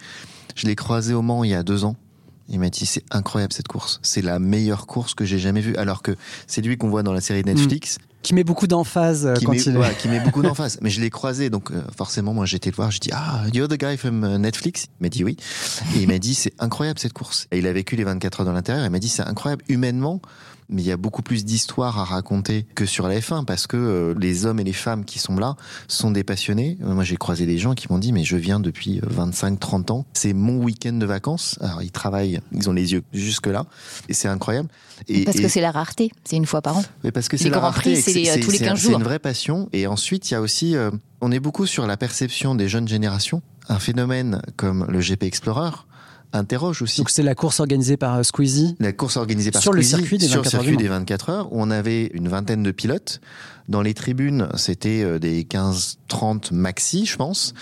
[0.56, 1.96] Je l'ai croisé au Mans il y a deux ans.
[2.50, 5.76] Il m'a dit c'est incroyable cette course, c'est la meilleure course que j'ai jamais vue.
[5.76, 6.16] Alors que
[6.48, 8.00] c'est lui qu'on voit dans la série Netflix.
[8.00, 8.04] Mmh.
[8.24, 10.80] Qui met beaucoup d'emphase euh, quand met, il qui met beaucoup d'emphase.
[10.82, 13.68] Mais je l'ai croisé, donc euh, forcément, moi j'étais le voir, je dis ah you're
[13.68, 14.88] the guy from euh, Netflix?
[15.00, 15.38] Il m'a dit oui,
[15.96, 17.46] et il m'a dit c'est incroyable cette course.
[17.52, 18.84] Et il a vécu les 24 heures dans l'intérieur.
[18.84, 20.20] Il m'a dit c'est incroyable humainement
[20.70, 23.78] mais il y a beaucoup plus d'histoires à raconter que sur la F1 parce que
[23.78, 25.56] euh, les hommes et les femmes qui sont là
[25.88, 26.78] sont des passionnés.
[26.84, 29.58] Euh, moi, j'ai croisé des gens qui m'ont dit, mais je viens depuis 25, euh,
[29.58, 30.06] 30 ans.
[30.14, 31.58] C'est mon week-end de vacances.
[31.62, 33.66] Alors, ils travaillent, ils ont les yeux jusque là.
[34.10, 34.70] Et c'est incroyable.
[35.08, 36.12] Et, parce que c'est la rareté.
[36.24, 36.84] C'est une fois par an.
[37.04, 37.96] Mais parce que c'est la rareté.
[37.96, 38.92] c'est tous les 15 jours.
[38.92, 39.70] C'est une vraie passion.
[39.74, 40.76] Et ensuite, il y a aussi,
[41.22, 43.42] on est beaucoup sur la perception des jeunes générations.
[43.70, 45.72] Un phénomène comme le GP Explorer,
[46.34, 46.98] interroge aussi.
[47.00, 50.00] Donc c'est la course organisée par euh, Squeezie La course organisée par sur Squeezie, le
[50.00, 52.64] circuit des 24 sur le circuit heures des 24 heures où on avait une vingtaine
[52.64, 53.22] de pilotes.
[53.70, 57.54] Dans les tribunes, c'était euh, des 15-30 maxi, je pense.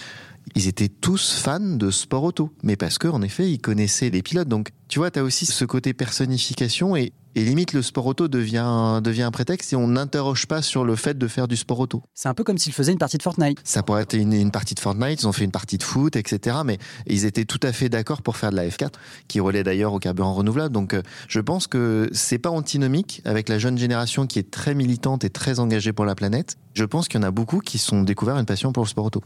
[0.56, 4.22] Ils étaient tous fans de sport auto, mais parce que en effet, ils connaissaient les
[4.22, 4.48] pilotes.
[4.48, 8.28] Donc, tu vois, tu as aussi ce côté personnification et et limite, le sport auto
[8.28, 11.80] devient, devient un prétexte et on n'interroge pas sur le fait de faire du sport
[11.80, 12.04] auto.
[12.14, 13.60] C'est un peu comme s'ils faisaient une partie de Fortnite.
[13.64, 16.16] Ça pourrait être une, une, partie de Fortnite, ils ont fait une partie de foot,
[16.16, 16.58] etc.
[16.66, 18.92] Mais ils étaient tout à fait d'accord pour faire de la F4,
[19.28, 20.74] qui relaie d'ailleurs au carburant renouvelable.
[20.74, 24.76] Donc euh, je pense que c'est pas antinomique avec la jeune génération qui est très
[24.76, 26.58] militante et très engagée pour la planète.
[26.74, 29.06] Je pense qu'il y en a beaucoup qui sont découverts une passion pour le sport
[29.06, 29.22] auto.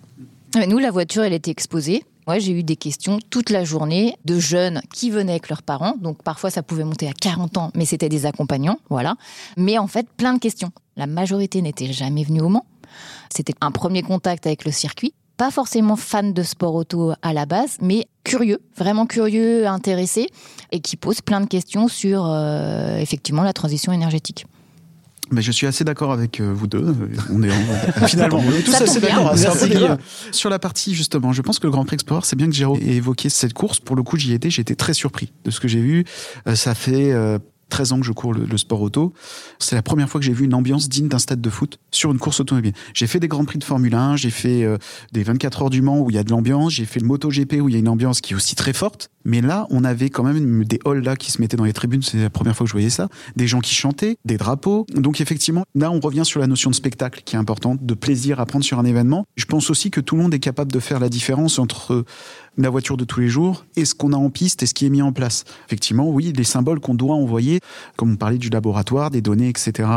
[0.56, 2.06] Nous, la voiture, elle était exposée.
[2.28, 5.96] Moi, j'ai eu des questions toute la journée de jeunes qui venaient avec leurs parents.
[6.00, 9.15] Donc, parfois, ça pouvait monter à 40 ans, mais c'était des accompagnants, voilà.
[9.58, 10.72] Mais en fait, plein de questions.
[10.96, 12.65] La majorité n'était jamais venue au Mans.
[13.36, 15.13] C'était un premier contact avec le circuit.
[15.36, 20.28] Pas forcément fan de sport auto à la base, mais curieux, vraiment curieux, intéressé,
[20.72, 24.46] et qui posent plein de questions sur euh, effectivement la transition énergétique.
[25.31, 26.95] Mais je suis assez d'accord avec euh, vous deux.
[27.31, 27.49] On est
[28.07, 29.33] finalement on est tous assez d'accord.
[29.33, 29.97] Hein,
[30.31, 32.65] Sur la partie justement, je pense que le Grand Prix Explorer, c'est bien que j'ai
[32.95, 33.79] évoqué cette course.
[33.79, 36.05] Pour le coup, j'y étais, j'étais très surpris de ce que j'ai vu.
[36.47, 39.13] Euh, ça fait euh, 13 ans que je cours le, sport auto.
[39.60, 42.12] C'est la première fois que j'ai vu une ambiance digne d'un stade de foot sur
[42.12, 42.73] une course automobile.
[42.93, 44.78] J'ai fait des grands prix de Formule 1, j'ai fait euh,
[45.12, 47.56] des 24 heures du Mans où il y a de l'ambiance, j'ai fait le MotoGP
[47.62, 49.10] où il y a une ambiance qui est aussi très forte.
[49.25, 52.04] Mais là, on avait quand même des halls là qui se mettaient dans les tribunes.
[52.04, 53.10] C'est la première fois que je voyais ça.
[53.36, 54.86] Des gens qui chantaient, des drapeaux.
[54.93, 58.39] Donc effectivement, là, on revient sur la notion de spectacle qui est importante, de plaisir
[58.39, 59.25] à prendre sur un événement.
[59.36, 62.06] Je pense aussi que tout le monde est capable de faire la différence entre
[62.58, 64.86] la voiture de tous les jours et ce qu'on a en piste et ce qui
[64.86, 65.44] est mis en place.
[65.68, 67.60] Effectivement, oui, les symboles qu'on doit envoyer,
[67.98, 69.89] comme on parlait du laboratoire, des données, etc.,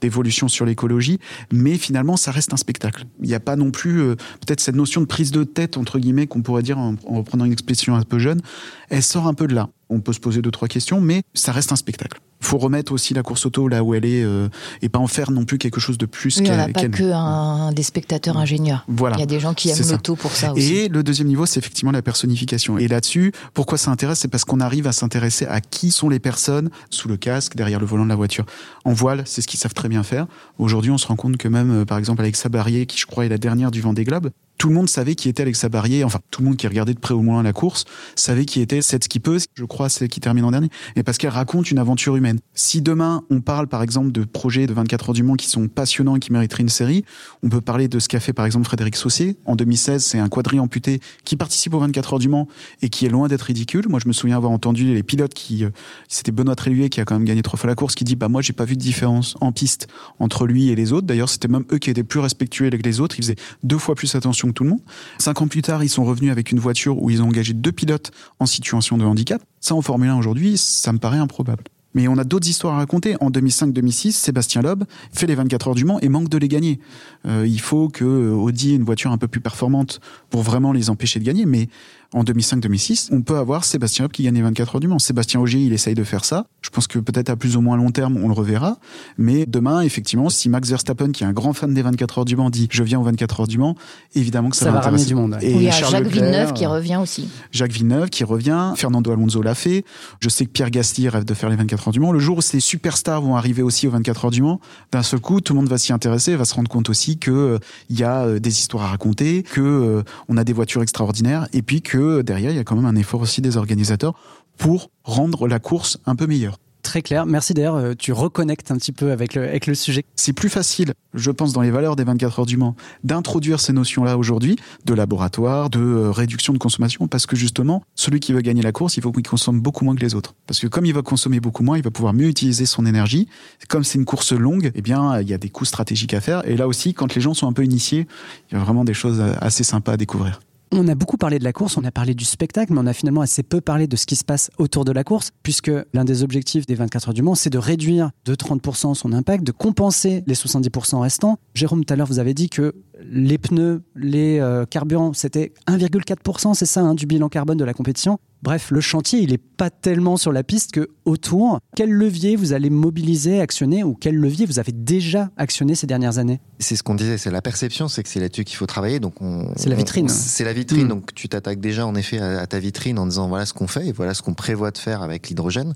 [0.00, 1.18] d'évolution sur l'écologie,
[1.52, 3.04] mais finalement, ça reste un spectacle.
[3.20, 5.98] Il n'y a pas non plus euh, peut-être cette notion de prise de tête entre
[5.98, 8.40] guillemets qu'on pourrait dire en, en reprenant une expression un peu jeune.
[8.88, 9.68] Elle sort un peu de là.
[9.88, 13.14] On peut se poser deux trois questions, mais ça reste un spectacle faut remettre aussi
[13.14, 14.48] la course auto là où elle est euh,
[14.82, 16.36] et pas en faire non plus quelque chose de plus.
[16.36, 18.84] Il n'y a pas que un, des spectateurs ingénieurs.
[18.88, 19.16] Voilà.
[19.16, 20.74] Il y a des gens qui aiment l'auto pour ça aussi.
[20.74, 22.78] Et le deuxième niveau, c'est effectivement la personnification.
[22.78, 26.20] Et là-dessus, pourquoi ça intéresse C'est parce qu'on arrive à s'intéresser à qui sont les
[26.20, 28.44] personnes sous le casque, derrière le volant de la voiture.
[28.84, 30.26] En voile, c'est ce qu'ils savent très bien faire.
[30.58, 33.26] Aujourd'hui, on se rend compte que même, euh, par exemple, Alexa Barrier, qui je crois
[33.26, 36.20] est la dernière du Vendée Globe, tout le monde savait qui était Alexa Barrier, enfin
[36.30, 37.84] tout le monde qui regardait de près ou moins la course
[38.16, 41.30] savait qui était cette skippeuse, je crois celle qui termine en dernier, et parce qu'elle
[41.30, 42.38] raconte une aventure humaine.
[42.54, 45.68] Si demain on parle par exemple de projets de 24 heures du Mans qui sont
[45.68, 47.04] passionnants et qui mériteraient une série,
[47.42, 49.36] on peut parler de ce qu'a fait par exemple Frédéric Saucier.
[49.44, 52.48] En 2016, c'est un quadri amputé qui participe aux 24 heures du Mans
[52.82, 53.86] et qui est loin d'être ridicule.
[53.88, 55.70] Moi je me souviens avoir entendu les pilotes qui, euh,
[56.08, 58.28] c'était Benoît Tréluet qui a quand même gagné trois fois la course, qui dit bah
[58.28, 59.88] moi j'ai pas vu de différence en piste
[60.18, 61.06] entre lui et les autres.
[61.06, 63.16] D'ailleurs c'était même eux qui étaient plus respectueux que les autres.
[63.18, 64.82] Ils faisaient deux fois plus attention que tout le monde.
[65.18, 67.72] Cinq ans plus tard, ils sont revenus avec une voiture où ils ont engagé deux
[67.72, 69.42] pilotes en situation de handicap.
[69.60, 71.64] Ça, en Formule 1 aujourd'hui, ça me paraît improbable.
[71.94, 73.16] Mais on a d'autres histoires à raconter.
[73.20, 76.80] En 2005-2006, Sébastien Loeb fait les 24 heures du Mans et manque de les gagner.
[77.26, 80.90] Euh, il faut que Audi ait une voiture un peu plus performante pour vraiment les
[80.90, 81.46] empêcher de gagner.
[81.46, 81.68] Mais
[82.14, 84.98] en 2005-2006, on peut avoir Sébastien Loeb qui gagne les 24 heures du Mans.
[84.98, 86.46] Sébastien Ogier, il essaye de faire ça.
[86.62, 88.78] Je pense que peut-être à plus ou moins long terme, on le reverra.
[89.18, 92.36] Mais demain, effectivement, si Max Verstappen, qui est un grand fan des 24 heures du
[92.36, 93.74] Mans, dit je viens aux 24 heures du Mans,
[94.14, 95.08] évidemment que ça, Ça va va ramener intéresser.
[95.08, 95.44] du monde, ouais.
[95.44, 97.28] Et il y a Charles Jacques Leclerc, Villeneuve qui euh, revient aussi.
[97.50, 99.84] Jacques Villeneuve qui revient, Fernando Alonso l'a fait.
[100.20, 102.12] Je sais que Pierre Gasly rêve de faire les 24 heures du Mans.
[102.12, 104.60] Le jour où ces superstars vont arriver aussi aux 24 heures du Mans,
[104.92, 107.30] d'un seul coup, tout le monde va s'y intéresser, va se rendre compte aussi que
[107.30, 107.58] euh,
[107.90, 111.62] y a euh, des histoires à raconter, que euh, on a des voitures extraordinaires, et
[111.62, 114.14] puis que euh, derrière, il y a quand même un effort aussi des organisateurs
[114.56, 116.58] pour rendre la course un peu meilleure.
[116.84, 117.24] Très clair.
[117.24, 120.04] Merci d'ailleurs, euh, tu reconnectes un petit peu avec le, avec le sujet.
[120.16, 123.72] C'est plus facile, je pense, dans les valeurs des 24 heures du Mans, d'introduire ces
[123.72, 128.42] notions-là aujourd'hui, de laboratoire, de euh, réduction de consommation, parce que justement, celui qui veut
[128.42, 130.34] gagner la course, il faut qu'il consomme beaucoup moins que les autres.
[130.46, 133.28] Parce que comme il va consommer beaucoup moins, il va pouvoir mieux utiliser son énergie.
[133.68, 136.46] Comme c'est une course longue, eh bien, il y a des coûts stratégiques à faire.
[136.46, 138.06] Et là aussi, quand les gens sont un peu initiés,
[138.50, 140.38] il y a vraiment des choses assez sympas à découvrir.
[140.72, 142.92] On a beaucoup parlé de la course, on a parlé du spectacle, mais on a
[142.92, 146.04] finalement assez peu parlé de ce qui se passe autour de la course, puisque l'un
[146.04, 149.52] des objectifs des 24 heures du Mans, c'est de réduire de 30% son impact, de
[149.52, 151.38] compenser les 70% restants.
[151.54, 156.54] Jérôme, tout à l'heure, vous avez dit que les pneus, les euh, carburants, c'était 1,4%,
[156.54, 158.18] c'est ça, hein, du bilan carbone de la compétition.
[158.44, 161.60] Bref, le chantier, il n'est pas tellement sur la piste que autour.
[161.76, 166.18] Quel levier vous allez mobiliser, actionner, ou quel levier vous avez déjà actionné ces dernières
[166.18, 166.40] années?
[166.58, 169.00] C'est ce qu'on disait, c'est la perception, c'est que c'est là-dessus qu'il faut travailler.
[169.00, 170.04] Donc on, C'est la vitrine.
[170.04, 170.84] on- C'est la vitrine.
[170.84, 170.88] Mm.
[170.88, 173.66] Donc tu t'attaques déjà en effet à, à ta vitrine en disant voilà ce qu'on
[173.66, 175.72] fait et voilà ce qu'on prévoit de faire avec l'hydrogène.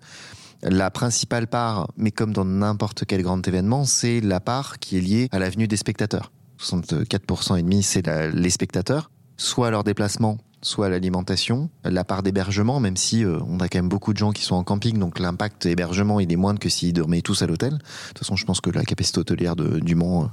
[0.62, 5.00] La principale part, mais comme dans n'importe quel grand événement, c'est la part qui est
[5.00, 6.32] liée à l'avenue des spectateurs.
[6.60, 12.22] 64% et demi, c'est la- les spectateurs, soit à leur déplacement, soit l'alimentation, la part
[12.22, 14.98] d'hébergement, même si euh, on a quand même beaucoup de gens qui sont en camping,
[14.98, 17.72] donc l'impact hébergement il est moindre que s'ils dormaient tous à l'hôtel.
[17.72, 20.26] De toute façon, je pense que la capacité hôtelière de, du euh,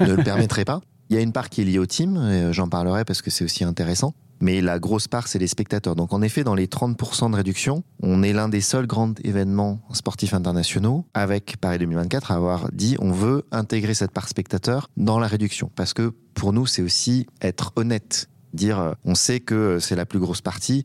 [0.00, 0.80] ne le permettrait pas.
[1.08, 3.30] Il y a une part qui est liée au team, euh, j'en parlerai parce que
[3.30, 4.14] c'est aussi intéressant.
[4.40, 5.96] Mais la grosse part, c'est les spectateurs.
[5.96, 9.80] Donc en effet, dans les 30% de réduction, on est l'un des seuls grands événements
[9.92, 15.18] sportifs internationaux, avec Paris 2024, à avoir dit on veut intégrer cette part spectateur dans
[15.18, 15.70] la réduction.
[15.74, 18.28] Parce que pour nous, c'est aussi être honnête.
[18.54, 20.82] Dire, euh, on sait que c'est la plus grosse partie.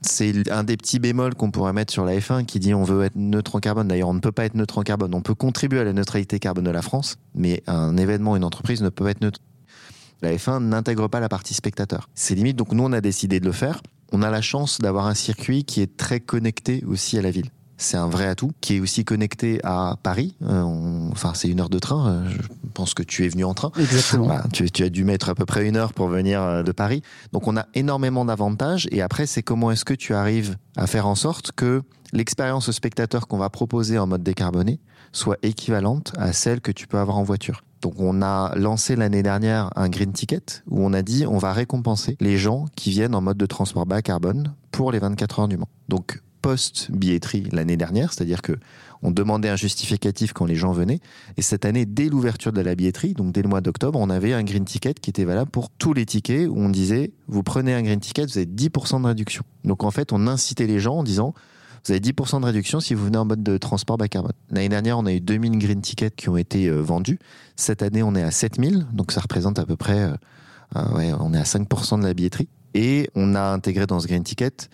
[0.00, 3.04] C'est un des petits bémols qu'on pourrait mettre sur la F1 qui dit on veut
[3.04, 3.88] être neutre en carbone.
[3.88, 5.14] D'ailleurs, on ne peut pas être neutre en carbone.
[5.14, 8.82] On peut contribuer à la neutralité carbone de la France, mais un événement, une entreprise
[8.82, 9.40] ne peut être neutre.
[10.20, 12.08] La F1 n'intègre pas la partie spectateur.
[12.14, 13.80] C'est limite, donc nous on a décidé de le faire.
[14.12, 17.50] On a la chance d'avoir un circuit qui est très connecté aussi à la ville.
[17.76, 20.36] C'est un vrai atout, qui est aussi connecté à Paris.
[20.42, 22.08] Euh, on- Enfin, c'est une heure de train.
[22.08, 22.38] euh, Je
[22.74, 23.70] pense que tu es venu en train.
[23.78, 24.28] Exactement.
[24.52, 27.02] Tu as dû mettre à peu près une heure pour venir euh, de Paris.
[27.32, 28.88] Donc on a énormément d'avantages.
[28.90, 31.82] Et après, c'est comment est-ce que tu arrives à faire en sorte que
[32.12, 34.80] l'expérience au spectateur qu'on va proposer en mode décarboné
[35.12, 37.62] soit équivalente à celle que tu peux avoir en voiture.
[37.82, 41.52] Donc on a lancé l'année dernière un green ticket où on a dit on va
[41.52, 45.48] récompenser les gens qui viennent en mode de transport bas carbone pour les 24 heures
[45.48, 45.68] du Mans.
[45.88, 48.52] Donc post billetterie l'année dernière, c'est-à-dire que
[49.00, 51.00] on demandait un justificatif quand les gens venaient
[51.38, 54.34] et cette année dès l'ouverture de la billetterie, donc dès le mois d'octobre, on avait
[54.34, 57.72] un green ticket qui était valable pour tous les tickets où on disait vous prenez
[57.72, 59.42] un green ticket, vous avez 10% de réduction.
[59.64, 61.32] Donc en fait, on incitait les gens en disant
[61.86, 64.34] vous avez 10% de réduction si vous venez en mode de transport bas carbone.
[64.50, 67.18] L'année dernière, on a eu 2000 green tickets qui ont été euh, vendus.
[67.56, 70.14] Cette année, on est à 7000, donc ça représente à peu près, euh,
[70.74, 72.48] on est à 5% de la billetterie.
[72.74, 74.68] Et on a intégré dans ce green ticket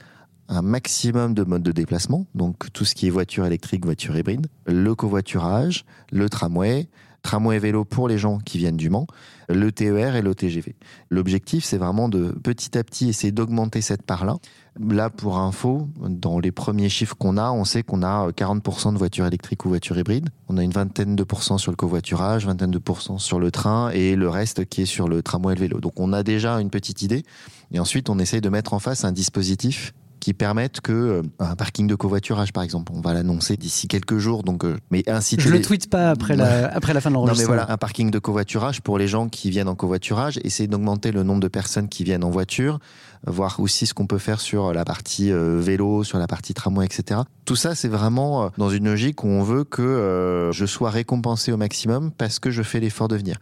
[0.50, 4.48] un maximum de modes de déplacement, donc tout ce qui est voiture électrique, voiture hybride,
[4.66, 6.88] le covoiturage, le tramway,
[7.22, 9.06] tramway vélo pour les gens qui viennent du Mans,
[9.48, 10.74] le TER et le TGV.
[11.08, 14.36] L'objectif, c'est vraiment de petit à petit essayer d'augmenter cette part-là.
[14.80, 18.98] Là, pour info, dans les premiers chiffres qu'on a, on sait qu'on a 40% de
[18.98, 20.30] voitures électriques ou voitures hybrides.
[20.48, 23.90] On a une vingtaine de pourcents sur le covoiturage, vingtaine de pourcents sur le train
[23.90, 25.80] et le reste qui est sur le tramway et le vélo.
[25.80, 27.24] Donc on a déjà une petite idée.
[27.72, 31.56] Et ensuite, on essaye de mettre en face un dispositif qui permette que euh, un
[31.56, 35.42] parking de covoiturage par exemple, on va l'annoncer d'ici quelques jours donc euh, mais inciter
[35.42, 37.56] Je le tweete pas après la, après la fin de non mais l'enregistrement.
[37.56, 41.22] voilà, un parking de covoiturage pour les gens qui viennent en covoiturage, essayer d'augmenter le
[41.22, 42.78] nombre de personnes qui viennent en voiture,
[43.26, 46.84] voir aussi ce qu'on peut faire sur la partie euh, vélo, sur la partie tramway,
[46.86, 47.20] etc.
[47.46, 51.56] Tout ça, c'est vraiment dans une logique où on veut que je sois récompensé au
[51.56, 53.38] maximum parce que je fais l'effort de venir.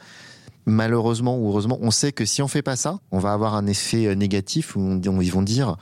[0.66, 3.66] Malheureusement ou heureusement, on sait que si on fait pas ça, on va avoir un
[3.66, 5.76] effet négatif où on- ils vont dire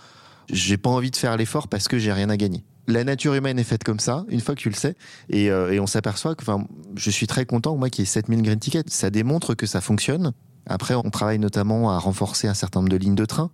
[0.51, 2.65] j'ai pas envie de faire l'effort parce que j'ai rien à gagner.
[2.89, 4.95] La nature humaine est faite comme ça, une fois que tu le sais,
[5.29, 6.45] et, euh, on s'aperçoit que,
[6.95, 8.91] je suis très content, moi, qu'il y ait 7000 green tickets.
[8.91, 10.33] Ça démontre que ça fonctionne.
[10.67, 13.51] Après, on travaille notamment à renforcer un certain nombre de lignes de train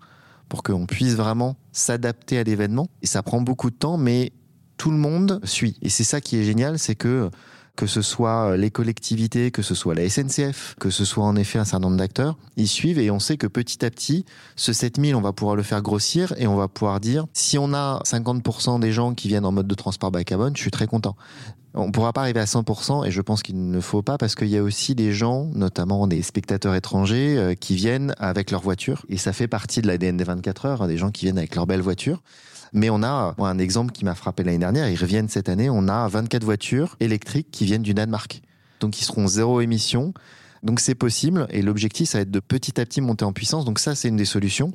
[0.48, 2.88] pour qu'on puisse vraiment s'adapter à l'événement.
[3.00, 4.32] Et ça prend beaucoup de temps, mais
[4.76, 5.78] tout le monde suit.
[5.80, 7.30] Et c'est ça qui est génial, c'est que
[7.76, 11.58] que ce soit les collectivités, que ce soit la SNCF, que ce soit en effet
[11.58, 14.24] un certain nombre d'acteurs, ils suivent et on sait que petit à petit,
[14.56, 17.72] ce 7000, on va pouvoir le faire grossir et on va pouvoir dire, si on
[17.72, 20.86] a 50% des gens qui viennent en mode de transport bas carbone, je suis très
[20.86, 21.16] content.
[21.74, 24.34] On ne pourra pas arriver à 100% et je pense qu'il ne faut pas parce
[24.34, 28.60] qu'il y a aussi des gens, notamment des spectateurs étrangers, euh, qui viennent avec leur
[28.60, 31.54] voiture et ça fait partie de l'ADN des 24 heures, des gens qui viennent avec
[31.54, 32.22] leur belle voiture.
[32.72, 35.88] Mais on a un exemple qui m'a frappé l'année dernière, ils reviennent cette année, on
[35.88, 38.42] a 24 voitures électriques qui viennent du Danemark.
[38.80, 40.14] Donc ils seront zéro émission.
[40.62, 43.64] Donc c'est possible et l'objectif ça va être de petit à petit monter en puissance.
[43.64, 44.72] Donc ça c'est une des solutions.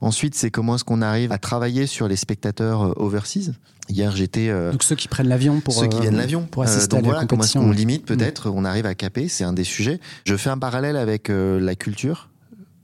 [0.00, 3.50] Ensuite, c'est comment est-ce qu'on arrive à travailler sur les spectateurs euh, overseas?
[3.88, 4.48] Hier, j'étais.
[4.48, 5.74] Euh, donc ceux qui prennent l'avion pour.
[5.74, 6.46] Ceux qui viennent l'avion.
[6.46, 9.42] Pour assister à la voilà, Comment est-ce qu'on limite peut-être, on arrive à caper, c'est
[9.42, 9.98] un des sujets.
[10.24, 12.28] Je fais un parallèle avec la culture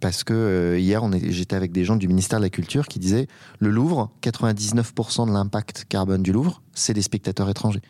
[0.05, 3.27] parce que hier j'étais avec des gens du ministère de la Culture qui disaient
[3.59, 7.81] le Louvre, 99% de l'impact carbone du Louvre, c'est des spectateurs étrangers.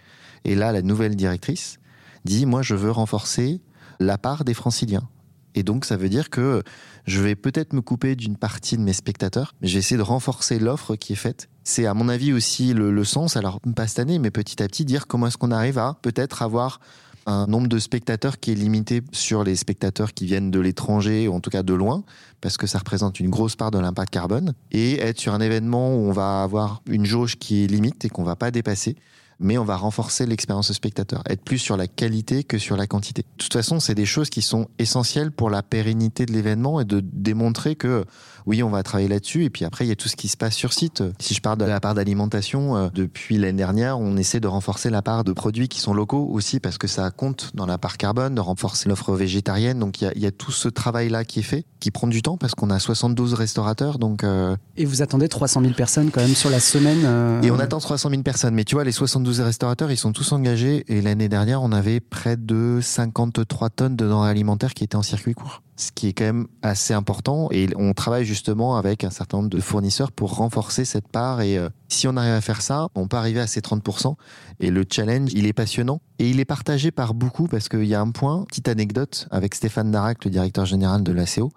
[0.44, 1.80] Et là, la nouvelle directrice
[2.24, 3.60] dit moi je veux renforcer
[3.98, 5.08] la part des franciliens.
[5.56, 6.62] Et donc, ça veut dire que
[7.04, 10.02] je vais peut-être me couper d'une partie de mes spectateurs, mais je vais essayer de
[10.02, 11.48] renforcer l'offre qui est faite.
[11.64, 14.84] C'est à mon avis aussi le, sens, alors pas cette année, mais petit à petit,
[14.84, 16.78] dire comment est-ce qu'on arrive à peut-être avoir
[17.26, 21.34] un nombre de spectateurs qui est limité sur les spectateurs qui viennent de l'étranger, ou
[21.34, 22.04] en tout cas de loin,
[22.40, 25.94] parce que ça représente une grosse part de l'impact carbone, et être sur un événement
[25.94, 28.96] où on va avoir une jauge qui est limite et qu'on va pas dépasser
[29.40, 33.22] mais on va renforcer l'expérience spectateur, être plus sur la qualité que sur la quantité.
[33.22, 36.84] De toute façon, c'est des choses qui sont essentielles pour la pérennité de l'événement et
[36.84, 38.04] de démontrer que
[38.46, 39.44] oui, on va travailler là-dessus.
[39.44, 41.02] Et puis après, il y a tout ce qui se passe sur site.
[41.18, 44.90] Si je parle de la part d'alimentation, euh, depuis l'année dernière, on essaie de renforcer
[44.90, 47.96] la part de produits qui sont locaux aussi parce que ça compte dans la part
[47.96, 49.78] carbone, de renforcer l'offre végétarienne.
[49.78, 52.54] Donc il y, a, tout ce travail-là qui est fait, qui prend du temps parce
[52.54, 53.98] qu'on a 72 restaurateurs.
[53.98, 57.50] Donc euh, Et vous attendez 300 000 personnes quand même sur la semaine euh, Et
[57.50, 58.54] on attend 300 000 personnes.
[58.54, 60.84] Mais tu vois, les 72 restaurateurs, ils sont tous engagés.
[60.88, 65.02] Et l'année dernière, on avait près de 53 tonnes de denrées alimentaires qui étaient en
[65.02, 67.48] circuit court ce qui est quand même assez important.
[67.50, 71.40] Et on travaille justement avec un certain nombre de fournisseurs pour renforcer cette part.
[71.40, 74.14] Et euh, si on arrive à faire ça, on peut arriver à ces 30%.
[74.60, 76.00] Et le challenge, il est passionnant.
[76.18, 79.54] Et il est partagé par beaucoup parce qu'il y a un point, petite anecdote, avec
[79.54, 81.50] Stéphane Narac, le directeur général de l'ACO.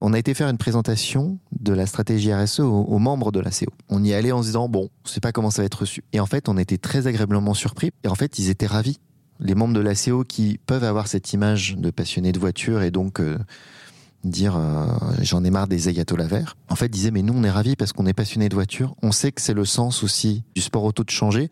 [0.00, 3.72] On a été faire une présentation de la stratégie RSE aux, aux membres de l'ACO.
[3.88, 5.80] On y allait en se disant, bon, on ne sait pas comment ça va être
[5.80, 6.04] reçu.
[6.12, 7.90] Et en fait, on était très agréablement surpris.
[8.04, 8.98] Et en fait, ils étaient ravis
[9.40, 13.20] les membres de l'ACO qui peuvent avoir cette image de passionnés de voiture et donc
[13.20, 13.38] euh,
[14.24, 14.86] dire euh,
[15.20, 18.06] j'en ai marre des ayatollahs en fait disaient mais nous on est ravis parce qu'on
[18.06, 21.10] est passionnés de voiture, on sait que c'est le sens aussi du sport auto de
[21.10, 21.50] changer.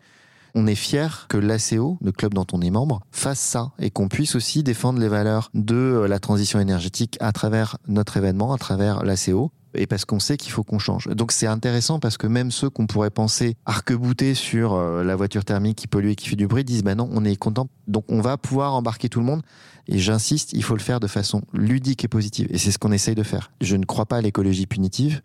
[0.55, 4.07] On est fier que l'ACO, le club dont on est membre, fasse ça et qu'on
[4.07, 8.57] puisse aussi défendre les valeurs de euh, la transition énergétique à travers notre événement, à
[8.59, 11.07] travers l'ACO et parce qu'on sait qu'il faut qu'on change.
[11.07, 15.45] Donc c'est intéressant parce que même ceux qu'on pourrait penser arc-boutés sur euh, la voiture
[15.45, 17.67] thermique qui pollue et qui fait du bruit disent bah non, on est content.
[17.87, 19.41] Donc on va pouvoir embarquer tout le monde.
[19.87, 22.47] Et j'insiste, il faut le faire de façon ludique et positive.
[22.49, 23.51] Et c'est ce qu'on essaye de faire.
[23.59, 25.21] Je ne crois pas à l'écologie punitive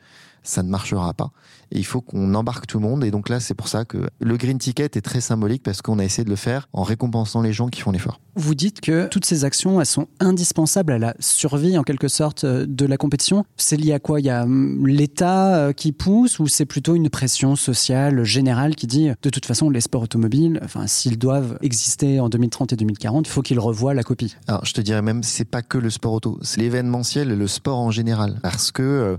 [0.48, 1.30] ça ne marchera pas.
[1.70, 3.04] Et il faut qu'on embarque tout le monde.
[3.04, 5.98] Et donc là, c'est pour ça que le green ticket est très symbolique parce qu'on
[5.98, 8.20] a essayé de le faire en récompensant les gens qui font l'effort.
[8.34, 12.44] Vous dites que toutes ces actions, elles sont indispensables à la survie en quelque sorte
[12.44, 13.44] euh, de la compétition.
[13.56, 14.20] C'est lié à quoi?
[14.20, 18.74] Il y a hum, l'État euh, qui pousse ou c'est plutôt une pression sociale générale
[18.74, 22.76] qui dit de toute façon les sports automobiles, enfin s'ils doivent exister en 2030 et
[22.76, 24.36] 2040, il faut qu'ils revoient la copie.
[24.46, 27.46] Alors je te dirais même, c'est pas que le sport auto, c'est l'événementiel et le
[27.48, 28.38] sport en général.
[28.42, 29.16] Parce que euh,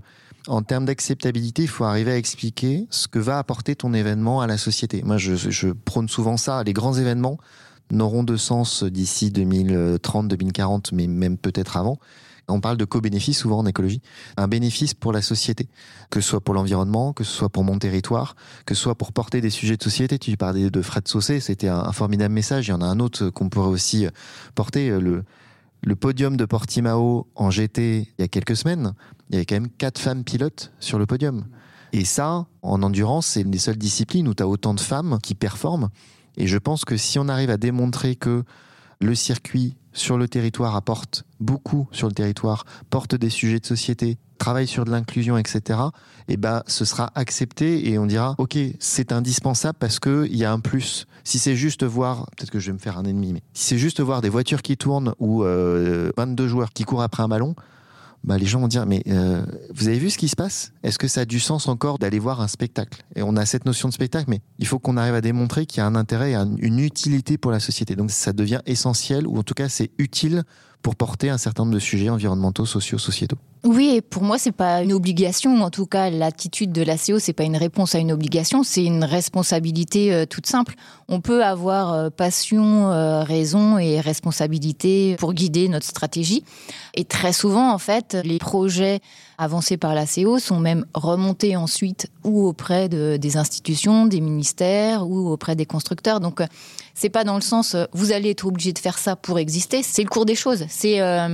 [0.48, 4.48] en termes d'acceptabilité, il faut arriver à expliquer ce que va apporter ton événement à
[4.48, 5.04] la société.
[5.04, 6.64] Moi, je, prône souvent ça.
[6.64, 7.38] Les grands événements
[7.92, 11.98] n'auront de sens d'ici 2030, 2040, mais même peut-être avant.
[12.48, 14.02] On parle de co-bénéfice souvent en écologie.
[14.38, 15.70] Un bénéfice pour la société,
[16.10, 19.14] que ce soit pour l'environnement, que ce soit pour mon territoire, que ce soit pour
[19.14, 20.18] porter des sujets de société.
[20.18, 22.68] Tu parlais de Fred Saucé, c'était un, formidable message.
[22.68, 24.08] Il y en a un autre qu'on pourrait aussi
[24.56, 24.92] porter.
[25.82, 28.94] Le podium de Portimao en GT il y a quelques semaines,
[29.30, 31.46] il y avait quand même quatre femmes pilotes sur le podium.
[31.92, 35.18] Et ça, en endurance, c'est une des seules disciplines où tu as autant de femmes
[35.24, 35.90] qui performent.
[36.38, 38.44] Et je pense que si on arrive à démontrer que
[39.02, 44.18] le circuit sur le territoire apporte beaucoup sur le territoire, porte des sujets de société,
[44.38, 45.80] travaille sur de l'inclusion, etc.,
[46.28, 50.52] eh ben, ce sera accepté et on dira, OK, c'est indispensable parce qu'il y a
[50.52, 51.08] un plus.
[51.24, 53.78] Si c'est juste voir, peut-être que je vais me faire un ennemi, mais si c'est
[53.78, 57.56] juste voir des voitures qui tournent ou 22 euh, joueurs qui courent après un ballon,
[58.24, 60.74] bah, les gens vont dire mais euh, vous avez vu ce qui se passe?
[60.84, 63.04] Est-ce que ça a du sens encore d'aller voir un spectacle?
[63.16, 65.80] Et on a cette notion de spectacle, mais il faut qu'on arrive à démontrer qu'il
[65.80, 67.96] y a un intérêt et une utilité pour la société.
[67.96, 70.44] Donc ça devient essentiel, ou en tout cas c'est utile
[70.82, 73.38] pour porter un certain nombre de sujets environnementaux, sociaux, sociétaux.
[73.66, 75.62] Oui, et pour moi, c'est pas une obligation.
[75.62, 79.04] En tout cas, l'attitude de l'ACO, c'est pas une réponse à une obligation, c'est une
[79.04, 80.76] responsabilité euh, toute simple.
[81.10, 86.46] On peut avoir euh, passion, euh, raison et responsabilité pour guider notre stratégie.
[86.94, 89.02] Et très souvent, en fait, les projets
[89.38, 95.30] avancés par l'ACO sont même remontés ensuite ou auprès de, des institutions, des ministères ou
[95.30, 96.22] auprès des constructeurs.
[96.22, 96.42] Donc,
[96.94, 99.82] c'est pas dans le sens vous allez être obligé de faire ça pour exister.
[99.82, 100.66] C'est le cours des choses.
[100.68, 101.30] C'est la,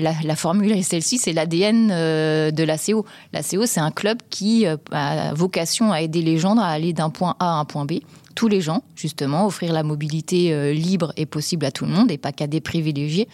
[0.00, 3.06] la, formule est celle-ci, c'est l'ADN euh, de l'ACO.
[3.32, 7.10] L'ACO, c'est un club qui euh, a vocation à aider les gens à aller d'un
[7.10, 8.00] point A à un point B.
[8.34, 12.10] Tous les gens, justement, offrir la mobilité euh, libre et possible à tout le monde
[12.10, 13.28] et pas qu'à des privilégiés.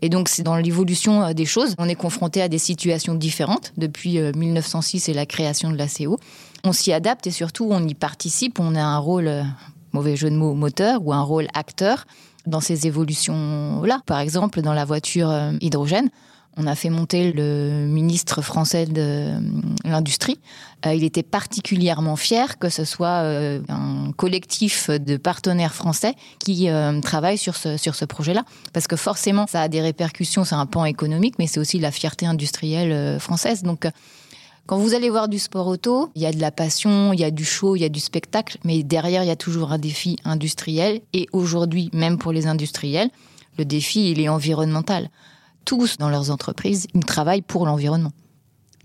[0.00, 1.74] Et donc, c'est dans l'évolution des choses.
[1.78, 6.20] On est confronté à des situations différentes depuis 1906 et la création de l'ACO.
[6.62, 8.60] On s'y adapte et surtout, on y participe.
[8.60, 9.28] On a un rôle,
[9.92, 12.04] mauvais jeu de mots, moteur ou un rôle acteur
[12.46, 14.00] dans ces évolutions-là.
[14.06, 16.10] Par exemple, dans la voiture hydrogène,
[16.56, 19.40] on a fait monter le ministre français de euh,
[19.84, 20.38] l'Industrie.
[20.86, 26.68] Euh, il était particulièrement fier que ce soit euh, un collectif de partenaires français qui
[27.02, 28.44] travaille sur ce, sur ce projet-là.
[28.72, 31.90] Parce que forcément, ça a des répercussions, c'est un pan économique, mais c'est aussi la
[31.90, 33.62] fierté industrielle française.
[33.62, 33.86] Donc,
[34.66, 37.24] quand vous allez voir du sport auto, il y a de la passion, il y
[37.24, 39.78] a du show, il y a du spectacle, mais derrière, il y a toujours un
[39.78, 41.00] défi industriel.
[41.12, 43.10] Et aujourd'hui, même pour les industriels,
[43.56, 45.08] le défi, il est environnemental
[45.68, 48.12] tous dans leurs entreprises, ils travaillent pour l'environnement.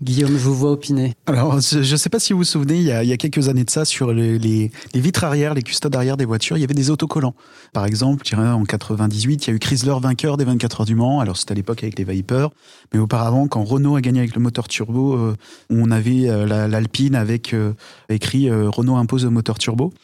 [0.02, 1.14] Guillaume, je vous vois opiner.
[1.24, 3.16] Alors, je ne sais pas si vous vous souvenez, il y, a, il y a
[3.16, 6.58] quelques années de ça, sur les, les, les, vitres arrière, les custodes arrière des voitures,
[6.58, 7.34] il y avait des autocollants.
[7.72, 10.86] Par exemple, je dirais en 98, il y a eu Chrysler vainqueur des 24 heures
[10.86, 11.20] du Mans.
[11.20, 12.48] Alors, c'était à l'époque avec les Viper.
[12.92, 15.36] Mais auparavant, quand Renault a gagné avec le moteur turbo, euh,
[15.70, 17.72] on avait euh, l'Alpine avec euh,
[18.10, 19.94] écrit euh, Renault impose le moteur turbo.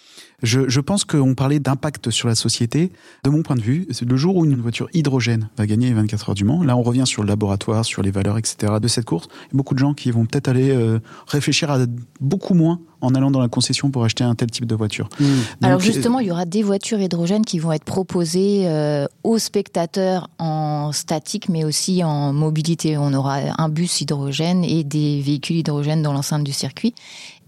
[0.42, 2.92] Je, je pense qu'on parlait d'impact sur la société.
[3.24, 5.94] De mon point de vue, c'est le jour où une voiture hydrogène va gagner les
[5.94, 6.62] 24 heures du Mans.
[6.62, 8.74] Là, on revient sur le laboratoire, sur les valeurs, etc.
[8.80, 9.28] de cette course.
[9.30, 11.78] Il y a beaucoup de gens qui vont peut-être aller euh, réfléchir à
[12.20, 15.08] beaucoup moins en allant dans la concession pour acheter un tel type de voiture.
[15.18, 15.24] Mmh.
[15.24, 19.38] Donc, Alors justement, il y aura des voitures hydrogènes qui vont être proposées euh, aux
[19.38, 22.98] spectateurs en statique, mais aussi en mobilité.
[22.98, 26.94] On aura un bus hydrogène et des véhicules hydrogènes dans l'enceinte du circuit.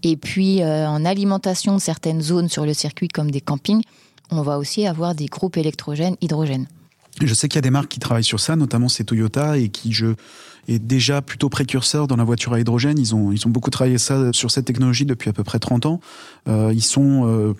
[0.03, 3.81] Et puis euh, en alimentation de certaines zones sur le circuit, comme des campings,
[4.31, 6.67] on va aussi avoir des groupes électrogènes hydrogènes.
[7.21, 9.69] Je sais qu'il y a des marques qui travaillent sur ça, notamment c'est Toyota et
[9.69, 9.95] qui
[10.67, 12.97] est déjà plutôt précurseur dans la voiture à hydrogène.
[12.97, 15.85] Ils ont ils ont beaucoup travaillé ça sur cette technologie depuis à peu près 30
[15.85, 15.99] ans.
[16.47, 17.53] Euh, ils sont euh,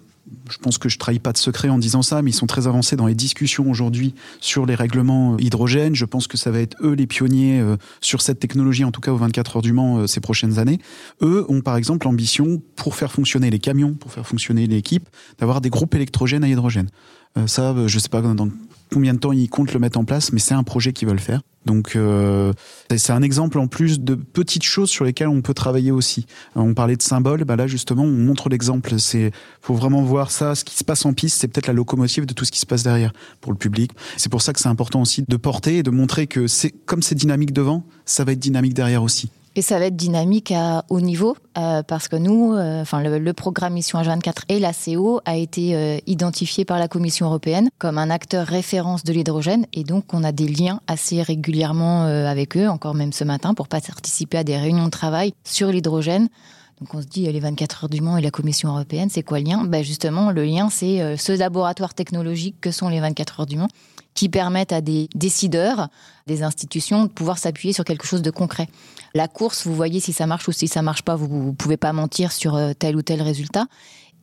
[0.49, 2.67] je pense que je trahis pas de secret en disant ça, mais ils sont très
[2.67, 5.95] avancés dans les discussions aujourd'hui sur les règlements hydrogène.
[5.95, 9.01] Je pense que ça va être eux les pionniers euh, sur cette technologie, en tout
[9.01, 10.79] cas aux 24 heures du Mans euh, ces prochaines années.
[11.21, 15.09] Eux ont par exemple l'ambition, pour faire fonctionner les camions, pour faire fonctionner l'équipe,
[15.39, 16.89] d'avoir des groupes électrogènes à hydrogène.
[17.37, 18.21] Euh, ça, je sais pas
[18.93, 21.19] combien de temps ils comptent le mettre en place, mais c'est un projet qu'ils veulent
[21.19, 21.41] faire.
[21.65, 22.51] Donc euh,
[22.95, 26.25] c'est un exemple en plus de petites choses sur lesquelles on peut travailler aussi.
[26.55, 28.99] On parlait de symboles, bah là justement on montre l'exemple.
[28.99, 29.31] C'est
[29.61, 32.33] faut vraiment voir ça, ce qui se passe en piste, c'est peut-être la locomotive de
[32.33, 33.91] tout ce qui se passe derrière pour le public.
[34.17, 37.01] C'est pour ça que c'est important aussi de porter et de montrer que c'est comme
[37.01, 39.29] c'est dynamique devant, ça va être dynamique derrière aussi.
[39.55, 43.33] Et ça va être dynamique à haut niveau euh, parce que nous, euh, enfin le,
[43.33, 47.99] programme Mission H24 et la CO a été euh, identifié par la Commission européenne comme
[47.99, 49.67] un acteur référence de l'hydrogène.
[49.73, 53.53] Et donc on a des liens assez régulièrement euh, avec eux, encore même ce matin,
[53.53, 56.29] pour participer à des réunions de travail sur l'hydrogène.
[56.79, 59.39] Donc on se dit les 24 heures du Mans et la Commission européenne, c'est quoi
[59.39, 59.63] le lien?
[59.65, 63.69] Ben Justement, le lien, c'est ce laboratoire technologique que sont les 24 heures du Mans
[64.13, 65.89] qui permettent à des décideurs,
[66.27, 68.67] des institutions de pouvoir s'appuyer sur quelque chose de concret.
[69.13, 71.77] La course, vous voyez si ça marche ou si ça marche pas, vous ne pouvez
[71.77, 73.67] pas mentir sur euh, tel ou tel résultat.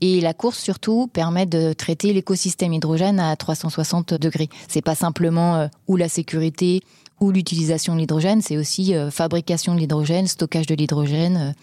[0.00, 4.48] Et la course surtout permet de traiter l'écosystème hydrogène à 360 degrés.
[4.66, 6.82] C'est pas simplement euh, ou la sécurité
[7.20, 11.54] ou l'utilisation de l'hydrogène, c'est aussi euh, fabrication de l'hydrogène, stockage de l'hydrogène.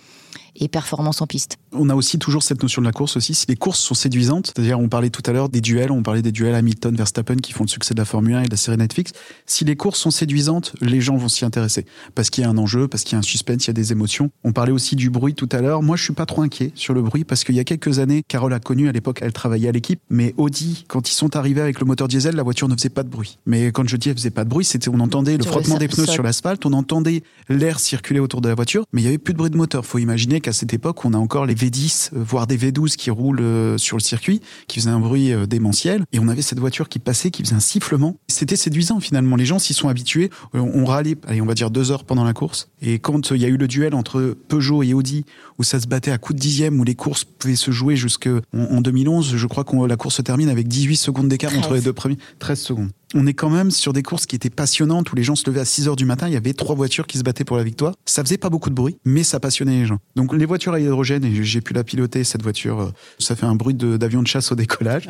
[0.58, 1.58] Et performance en piste.
[1.74, 3.34] On a aussi toujours cette notion de la course aussi.
[3.34, 6.22] Si les courses sont séduisantes, c'est-à-dire on parlait tout à l'heure des duels, on parlait
[6.22, 8.58] des duels Hamilton Verstappen qui font le succès de la Formule 1 et de la
[8.58, 9.12] série Netflix.
[9.45, 11.86] Si les courses sont séduisantes, les gens vont s'y intéresser
[12.16, 13.74] parce qu'il y a un enjeu, parce qu'il y a un suspense, il y a
[13.74, 14.32] des émotions.
[14.43, 15.84] On parlait aussi du bruit tout à l'heure.
[15.84, 18.24] Moi, je suis pas trop inquiet sur le bruit parce qu'il y a quelques années,
[18.28, 21.62] Carole a connu à l'époque, elle travaillait à l'équipe, mais Audi, quand ils sont arrivés
[21.62, 23.38] avec le moteur diesel, la voiture ne faisait pas de bruit.
[23.45, 25.88] Mais quand je dis elle faisait pas de bruit, c'était on entendait le frottement des
[25.88, 29.18] pneus sur l'asphalte, on entendait l'air circuler autour de la voiture, mais il y avait
[29.18, 29.86] plus de bruit de moteur.
[29.86, 33.11] Faut imaginer qu'à cette époque, on a encore les V10, euh, voire des V12 qui
[33.11, 34.39] roulent euh, sur le circuit,
[34.69, 36.05] qui faisaient un bruit euh, démentiel.
[36.13, 38.15] Et on avait cette voiture qui passait, qui faisait un sifflement.
[38.29, 39.35] C'était séduisant finalement.
[39.35, 40.29] Les gens s'y sont habitués.
[40.53, 42.69] On râlait, allez, on va dire deux heures pendant la course.
[42.81, 45.25] Et quand il y a eu le duel entre Peugeot et Audi,
[45.59, 48.39] où ça se battait à coups de dixième, où les courses pouvaient se jouer jusqu'en
[48.53, 51.81] en 2011, je crois que la course se termine avec 18 secondes d'écart entre les
[51.81, 51.83] 13.
[51.83, 52.17] deux premiers.
[52.39, 52.89] 13 secondes.
[53.14, 55.62] On est quand même sur des courses qui étaient passionnantes où les gens se levaient
[55.62, 56.28] à 6 heures du matin.
[56.28, 57.93] Il y avait trois voitures qui se battaient pour la victoire.
[58.05, 59.99] Ça faisait pas beaucoup de bruit, mais ça passionnait les gens.
[60.16, 63.45] Donc les voitures à hydrogène, et j'ai pu la piloter cette voiture, euh, ça fait
[63.45, 65.08] un bruit d'avion de, chasse au décollage.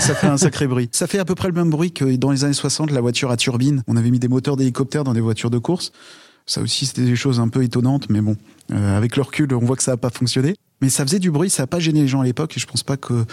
[0.00, 0.88] ça fait un sacré bruit.
[0.92, 3.30] Ça fait à peu près le même bruit que dans les années 60, la voiture
[3.30, 3.82] à turbine.
[3.86, 5.92] On avait mis des moteurs d'hélicoptère dans des voitures de course.
[6.46, 8.36] Ça aussi, c'était des choses un peu étonnantes, mais bon,
[8.72, 10.56] euh, avec le recul, on voit que ça n'a pas fonctionné.
[10.80, 12.56] Mais ça faisait du bruit, ça n'a pas gêné les gens à l'époque.
[12.56, 13.24] Et je pense pas que.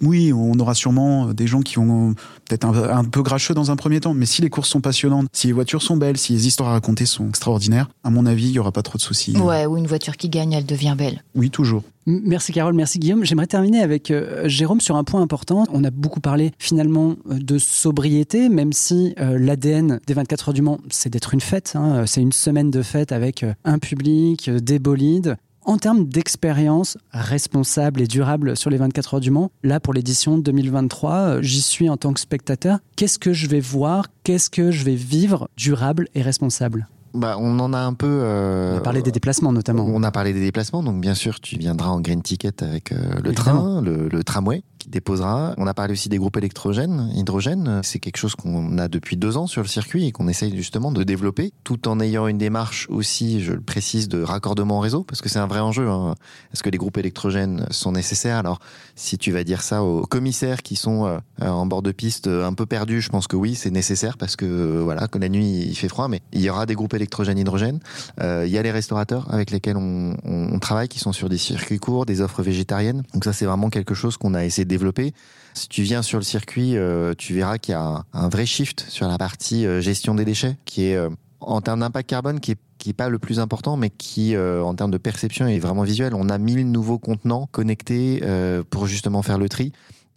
[0.00, 2.14] oui, on aura sûrement des gens qui vont
[2.48, 4.14] peut-être un, peu grincheux dans un premier temps.
[4.14, 6.72] Mais si les courses sont passionnantes, si les voitures sont belles, si les histoires à
[6.72, 9.36] raconter sont extraordinaires, à mon avis, il y aura pas trop de soucis.
[9.36, 11.22] Ouais, ou une voiture qui gagne, elle devient belle.
[11.34, 11.82] Oui, toujours.
[12.08, 13.24] Merci Carole, merci Guillaume.
[13.24, 15.64] J'aimerais terminer avec euh, Jérôme sur un point important.
[15.72, 20.54] On a beaucoup parlé finalement euh, de sobriété, même si euh, l'ADN des 24 heures
[20.54, 21.72] du Mans, c'est d'être une fête.
[21.74, 22.04] Hein.
[22.06, 25.36] C'est une semaine de fête avec un public, des bolides.
[25.66, 30.38] En termes d'expérience responsable et durable sur les 24 heures du Mans, là pour l'édition
[30.38, 32.78] 2023, euh, j'y suis en tant que spectateur.
[32.94, 34.06] Qu'est-ce que je vais voir?
[34.22, 36.86] Qu'est-ce que je vais vivre durable et responsable?
[37.14, 38.06] Bah, on en a un peu.
[38.06, 39.84] Euh, on a parlé des déplacements notamment.
[39.88, 42.98] On a parlé des déplacements, donc bien sûr, tu viendras en green ticket avec euh,
[43.24, 45.54] le train, le, tramway déposera.
[45.56, 47.80] On a parlé aussi des groupes électrogènes, hydrogène.
[47.82, 50.92] C'est quelque chose qu'on a depuis deux ans sur le circuit et qu'on essaye justement
[50.92, 55.02] de développer, tout en ayant une démarche aussi, je le précise, de raccordement au réseau,
[55.02, 55.88] parce que c'est un vrai enjeu.
[55.88, 56.14] Hein.
[56.52, 58.36] Est-ce que les groupes électrogènes sont nécessaires?
[58.36, 58.60] Alors,
[58.94, 62.52] si tu vas dire ça aux commissaires qui sont euh, en bord de piste un
[62.52, 65.74] peu perdus, je pense que oui, c'est nécessaire parce que voilà, que la nuit il
[65.74, 67.80] fait froid, mais il y aura des groupes électrogènes électrogène, hydrogène.
[68.20, 71.38] Euh, il y a les restaurateurs avec lesquels on, on, travaille, qui sont sur des
[71.38, 73.02] circuits courts, des offres végétariennes.
[73.14, 75.12] Donc ça, c'est vraiment quelque chose qu'on a essayé de développer.
[75.54, 78.84] Si tu viens sur le circuit, euh, tu verras qu'il y a un, vrai shift
[78.88, 80.98] sur la partie euh, gestion des déchets, qui est
[81.40, 84.74] en termes d'impact carbone, qui est qui est pas le plus important, mais qui, en
[84.74, 86.14] termes de perception, est vraiment visuel.
[86.14, 88.22] On a 1000 nouveaux contenants connectés
[88.70, 89.72] pour justement faire le tri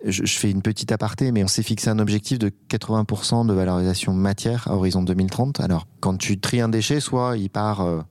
[0.05, 4.14] je, fais une petite aparté, mais on s'est fixé un objectif de 80% de valorisation
[4.14, 5.60] matière à horizon 2030.
[5.60, 8.01] Alors, quand tu tries un déchet, soit il part euh,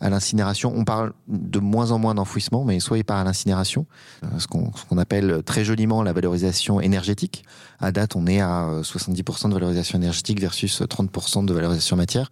[0.00, 3.86] à l'incinération, on parle de moins en moins d'enfouissement, mais soit il part à l'incinération,
[4.24, 7.44] euh, ce qu'on appelle très joliment la valorisation énergétique.
[7.80, 12.30] À date, on est à 70% de valorisation énergétique versus 30% de valorisation matière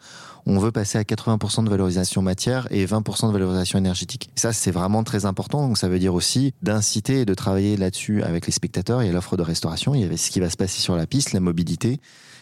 [0.49, 4.31] on veut passer à 80% de valorisation matière et 20% de valorisation énergétique.
[4.35, 5.67] Ça, c'est vraiment très important.
[5.67, 9.03] Donc, ça veut dire aussi d'inciter et de travailler là-dessus avec les spectateurs.
[9.03, 10.97] Il y a l'offre de restauration, il y a ce qui va se passer sur
[10.97, 12.01] la piste, la mobilité.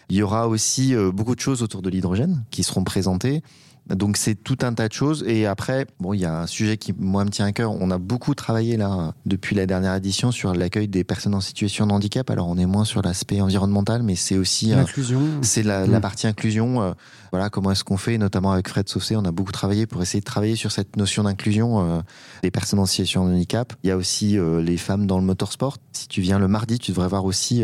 [0.08, 3.42] Il y aura aussi euh, beaucoup de choses autour de l'hydrogène qui seront présentées.
[3.94, 5.24] Donc c'est tout un tas de choses.
[5.26, 7.72] Et après, bon, il y a un sujet qui moi me tient à cœur.
[7.72, 11.86] On a beaucoup travaillé là depuis la dernière édition sur l'accueil des personnes en situation
[11.86, 12.28] de handicap.
[12.30, 15.20] Alors on est moins sur l'aspect environnemental, mais c'est aussi euh, l'inclusion.
[15.42, 16.00] c'est la, la, mm.
[16.00, 16.82] partie inclusion.
[16.82, 16.92] Euh,
[17.30, 20.20] voilà comment est-ce qu'on fait, notamment avec Fred Saucé, on a beaucoup travaillé pour essayer
[20.20, 22.00] de travailler sur cette notion d'inclusion euh,
[22.42, 23.72] des personnes en situation de handicap.
[23.84, 25.78] Il y a aussi les femmes dans le motorsport.
[25.92, 27.62] Si tu viens le mardi, tu devrais voir aussi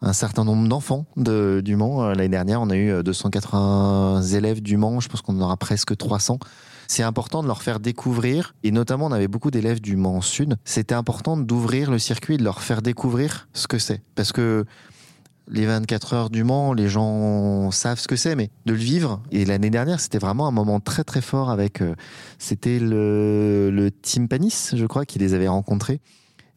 [0.00, 2.02] un certain nombre d'enfants de, du Mans.
[2.02, 5.00] Euh, l'année dernière, on a eu 280 euh, élèves du Mans.
[5.00, 6.38] Je pense qu'on en aura presque 300
[6.90, 10.56] c'est important de leur faire découvrir, et notamment on avait beaucoup d'élèves du Mans Sud,
[10.64, 14.00] c'était important d'ouvrir le circuit de leur faire découvrir ce que c'est.
[14.14, 14.64] Parce que
[15.48, 19.20] les 24 heures du Mans, les gens savent ce que c'est, mais de le vivre.
[19.32, 21.94] Et l'année dernière, c'était vraiment un moment très très fort avec, euh,
[22.38, 26.00] c'était le, le Team Panis, je crois, qui les avait rencontrés.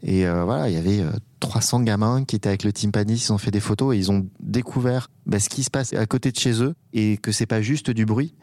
[0.01, 1.03] Et voilà, il y avait
[1.41, 4.27] 300 gamins qui étaient avec le timpani, ils ont fait des photos et ils ont
[4.39, 7.61] découvert bah, ce qui se passe à côté de chez eux et que c'est pas
[7.61, 8.33] juste du bruit,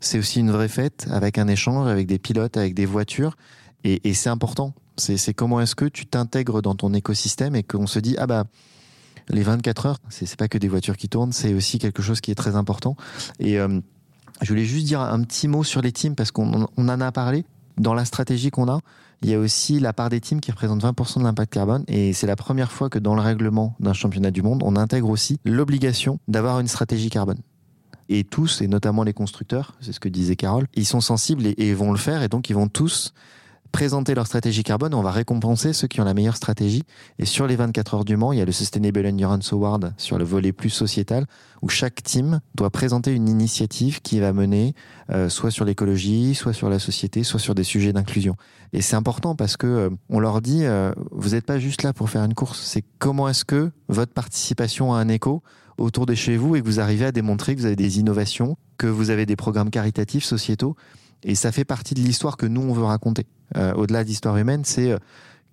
[0.00, 3.36] c'est aussi une vraie fête avec un échange, avec des pilotes, avec des voitures
[3.84, 4.74] et, c'est important.
[4.96, 8.44] C'est comment est-ce que tu t'intègres dans ton écosystème et qu'on se dit ah bah
[9.28, 12.30] les 24 heures, c'est pas que des voitures qui tournent, c'est aussi quelque chose qui
[12.30, 12.96] est très important.
[13.38, 13.80] Et euh,
[14.42, 17.44] je voulais juste dire un petit mot sur les teams parce qu'on en a parlé
[17.76, 18.80] dans la stratégie qu'on a
[19.22, 22.12] il y a aussi la part des teams qui représente 20% de l'impact carbone et
[22.12, 25.38] c'est la première fois que dans le règlement d'un championnat du monde, on intègre aussi
[25.44, 27.38] l'obligation d'avoir une stratégie carbone.
[28.08, 31.74] Et tous, et notamment les constructeurs, c'est ce que disait Carole, ils sont sensibles et,
[31.74, 33.12] vont le faire et donc ils vont tous
[33.72, 34.94] présenter leur stratégie carbone.
[34.94, 36.82] On va récompenser ceux qui ont la meilleure stratégie.
[37.18, 40.18] Et sur les 24 heures du Mans, il y a le Sustainable Endurance Award sur
[40.18, 41.26] le volet plus sociétal,
[41.62, 44.74] où chaque team doit présenter une initiative qui va mener
[45.10, 48.36] euh, soit sur l'écologie, soit sur la société, soit sur des sujets d'inclusion.
[48.72, 51.92] Et c'est important parce que euh, on leur dit, euh, vous n'êtes pas juste là
[51.92, 52.60] pour faire une course.
[52.62, 55.42] C'est comment est-ce que votre participation a un écho
[55.78, 58.56] autour de chez vous et que vous arrivez à démontrer que vous avez des innovations,
[58.76, 60.76] que vous avez des programmes caritatifs, sociétaux.
[61.24, 63.26] Et ça fait partie de l'histoire que nous, on veut raconter.
[63.56, 64.98] Euh, au-delà d'histoire humaine, c'est euh,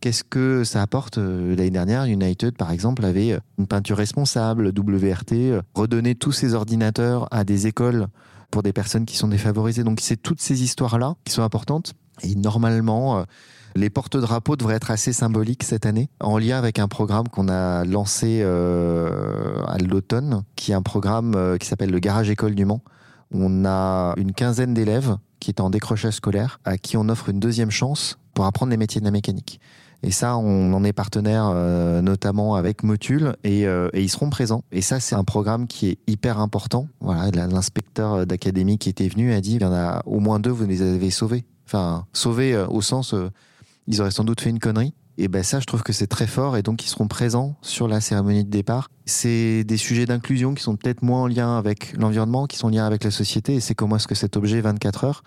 [0.01, 5.61] qu'est-ce que ça apporte euh, L'année dernière, United, par exemple, avait une peinture responsable, WRT,
[5.73, 8.07] redonner tous ces ordinateurs à des écoles
[8.51, 9.83] pour des personnes qui sont défavorisées.
[9.83, 11.93] Donc c'est toutes ces histoires-là qui sont importantes.
[12.23, 13.25] Et normalement,
[13.77, 17.83] Les porte-drapeaux devraient être assez symboliques cette année, en lien avec un programme qu'on a
[17.83, 22.81] lancé à l'automne, qui est un programme qui s'appelle le Garage École du Mans.
[23.33, 27.39] On a une quinzaine d'élèves qui est en décrochage scolaire, à qui on offre une
[27.39, 29.59] deuxième chance pour apprendre les métiers de la mécanique.
[30.03, 34.29] Et ça, on en est partenaire euh, notamment avec Motul et, euh, et, ils seront
[34.29, 34.63] présents.
[34.71, 36.87] Et ça, c'est un programme qui est hyper important.
[36.99, 40.51] Voilà, l'inspecteur d'académie qui était venu a dit il y en a au moins deux,
[40.51, 41.45] vous les avez sauvés.
[41.65, 43.15] Enfin, sauvés euh, au sens,
[43.87, 44.93] ils auraient sans doute fait une connerie.
[45.17, 47.87] Et ben ça, je trouve que c'est très fort et donc ils seront présents sur
[47.87, 48.89] la cérémonie de départ.
[49.05, 52.71] C'est des sujets d'inclusion qui sont peut-être moins en lien avec l'environnement, qui sont en
[52.71, 53.55] lien avec la société.
[53.55, 55.23] Et c'est comment est-ce que cet objet 24 heures,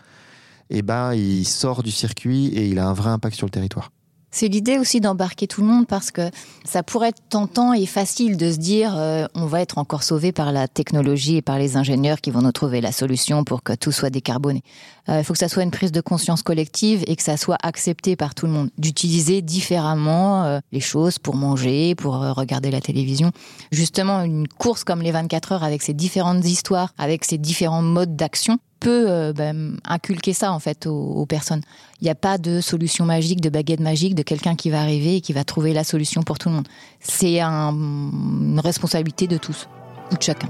[0.71, 3.91] et ben il sort du circuit et il a un vrai impact sur le territoire.
[4.31, 6.31] C'est l'idée aussi d'embarquer tout le monde parce que
[6.65, 10.33] ça pourrait être tentant et facile de se dire euh, on va être encore sauvé
[10.33, 13.73] par la technologie et par les ingénieurs qui vont nous trouver la solution pour que
[13.73, 14.63] tout soit décarboné.
[15.09, 17.57] Euh, il faut que ça soit une prise de conscience collective et que ça soit
[17.63, 22.83] accepté par tout le monde d'utiliser différemment euh, les choses pour manger, pour regarder la
[22.83, 23.33] télévision.
[23.73, 28.15] Justement, une course comme les 24 heures avec ses différentes histoires, avec ses différents modes
[28.15, 31.63] d'action, peut euh, ben, inculquer ça en fait aux, personnes.
[32.01, 35.17] Il n'y a pas de solution magique, de baguette magique, de quelqu'un qui va arriver
[35.17, 36.69] et qui va trouver la solution pour tout le monde.
[37.01, 39.69] C'est une responsabilité de tous,
[40.13, 40.49] ou de chacun.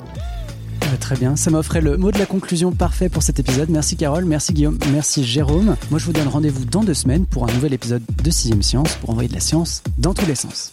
[1.01, 3.71] très bien, ça m'offrait le mot de la conclusion parfait pour cet épisode.
[3.71, 5.77] Merci Carole, merci Guillaume, merci Jérôme.
[5.91, 8.95] Moi je vous donne rendez-vous dans deux semaines pour un nouvel épisode de Sixième Science
[8.97, 10.73] pour envoyer de la science dans tous les sens.